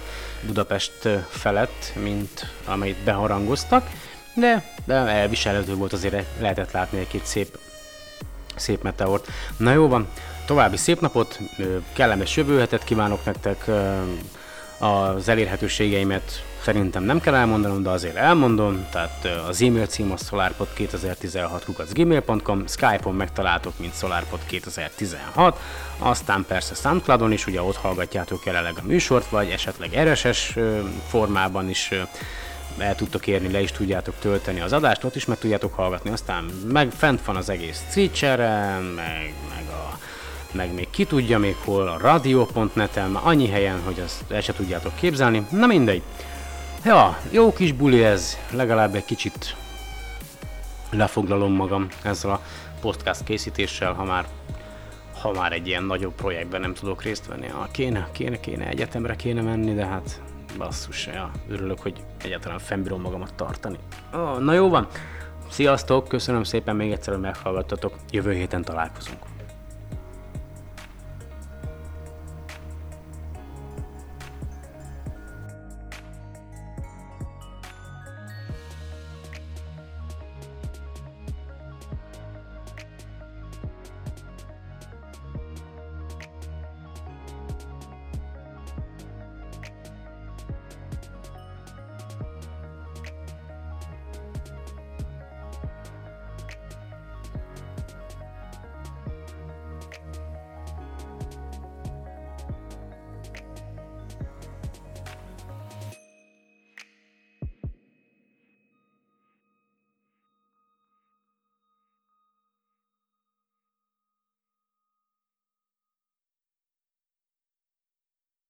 Budapest 0.46 1.08
felett, 1.28 1.92
mint 2.02 2.46
amelyet 2.64 3.04
beharangoztak, 3.04 3.90
de, 4.38 4.64
de 4.84 4.94
elviselhető 4.94 5.74
volt 5.74 5.92
azért 5.92 6.24
lehetett 6.40 6.70
látni 6.70 6.98
egy-két 6.98 7.26
szép, 7.26 7.58
szép 8.56 8.82
meteort. 8.82 9.28
Na 9.56 9.72
jó 9.72 9.88
van, 9.88 10.08
további 10.46 10.76
szép 10.76 11.00
napot, 11.00 11.38
kellemes 11.92 12.36
jövő 12.36 12.58
hetet 12.58 12.84
kívánok 12.84 13.24
nektek, 13.24 13.70
az 14.78 15.28
elérhetőségeimet 15.28 16.42
Szerintem 16.62 17.02
nem 17.02 17.20
kell 17.20 17.34
elmondanom, 17.34 17.82
de 17.82 17.90
azért 17.90 18.16
elmondom, 18.16 18.86
tehát 18.90 19.28
az 19.48 19.62
e-mail 19.62 19.86
cím 19.86 20.12
a 20.12 20.16
solarpod2016 20.16 22.68
Skype-on 22.68 23.14
megtaláltok, 23.14 23.78
mint 23.78 23.94
solarpod2016, 24.00 25.54
aztán 25.98 26.44
persze 26.48 26.74
Soundcloudon 26.74 27.32
is, 27.32 27.46
ugye 27.46 27.62
ott 27.62 27.76
hallgatjátok 27.76 28.44
jelenleg 28.44 28.74
a 28.76 28.86
műsort, 28.86 29.28
vagy 29.28 29.50
esetleg 29.50 30.12
RSS 30.12 30.56
formában 31.08 31.68
is 31.68 31.90
el 32.80 32.94
tudtok 32.94 33.26
érni, 33.26 33.52
le 33.52 33.60
is 33.60 33.72
tudjátok 33.72 34.14
tölteni 34.18 34.60
az 34.60 34.72
adást, 34.72 35.04
ott 35.04 35.16
is 35.16 35.24
meg 35.24 35.38
tudjátok 35.38 35.74
hallgatni, 35.74 36.10
aztán 36.10 36.44
meg 36.44 36.90
fent 36.90 37.24
van 37.24 37.36
az 37.36 37.48
egész 37.48 37.84
Twitch-eren, 37.92 38.82
meg, 38.82 39.34
meg 39.54 39.68
a 39.68 39.98
meg 40.52 40.74
még 40.74 40.90
ki 40.90 41.04
tudja 41.04 41.38
még 41.38 41.56
hol, 41.64 41.88
a 41.88 41.98
radio.net-en, 41.98 43.14
annyi 43.14 43.48
helyen, 43.48 43.82
hogy 43.84 44.00
azt 44.00 44.30
el 44.30 44.40
se 44.40 44.52
tudjátok 44.52 44.94
képzelni. 44.94 45.46
Na 45.50 45.66
mindegy. 45.66 46.02
Ja, 46.84 47.18
jó 47.30 47.52
kis 47.52 47.72
buli 47.72 48.04
ez, 48.04 48.36
legalább 48.50 48.94
egy 48.94 49.04
kicsit 49.04 49.56
lefoglalom 50.90 51.52
magam 51.52 51.88
ezzel 52.02 52.30
a 52.30 52.42
podcast 52.80 53.24
készítéssel, 53.24 53.92
ha 53.92 54.04
már 54.04 54.26
ha 55.20 55.32
már 55.32 55.52
egy 55.52 55.66
ilyen 55.66 55.84
nagyobb 55.84 56.14
projektben 56.14 56.60
nem 56.60 56.74
tudok 56.74 57.02
részt 57.02 57.26
venni. 57.26 57.46
Ha 57.46 57.68
kéne, 57.70 58.08
kéne, 58.12 58.40
kéne, 58.40 58.68
egyetemre 58.68 59.16
kéne 59.16 59.42
menni, 59.42 59.74
de 59.74 59.86
hát 59.86 60.20
basszus, 60.58 61.06
ja, 61.06 61.30
örülök, 61.48 61.80
hogy 61.80 62.04
egyáltalán 62.22 62.58
fennbírom 62.58 63.00
magamat 63.00 63.34
tartani. 63.34 63.78
Oh, 64.12 64.38
na 64.38 64.52
jó 64.52 64.68
van, 64.68 64.86
sziasztok, 65.50 66.08
köszönöm 66.08 66.44
szépen 66.44 66.76
még 66.76 66.92
egyszer, 66.92 67.12
hogy 67.12 67.22
meghallgattatok, 67.22 67.94
jövő 68.10 68.32
héten 68.32 68.62
találkozunk. 68.62 69.27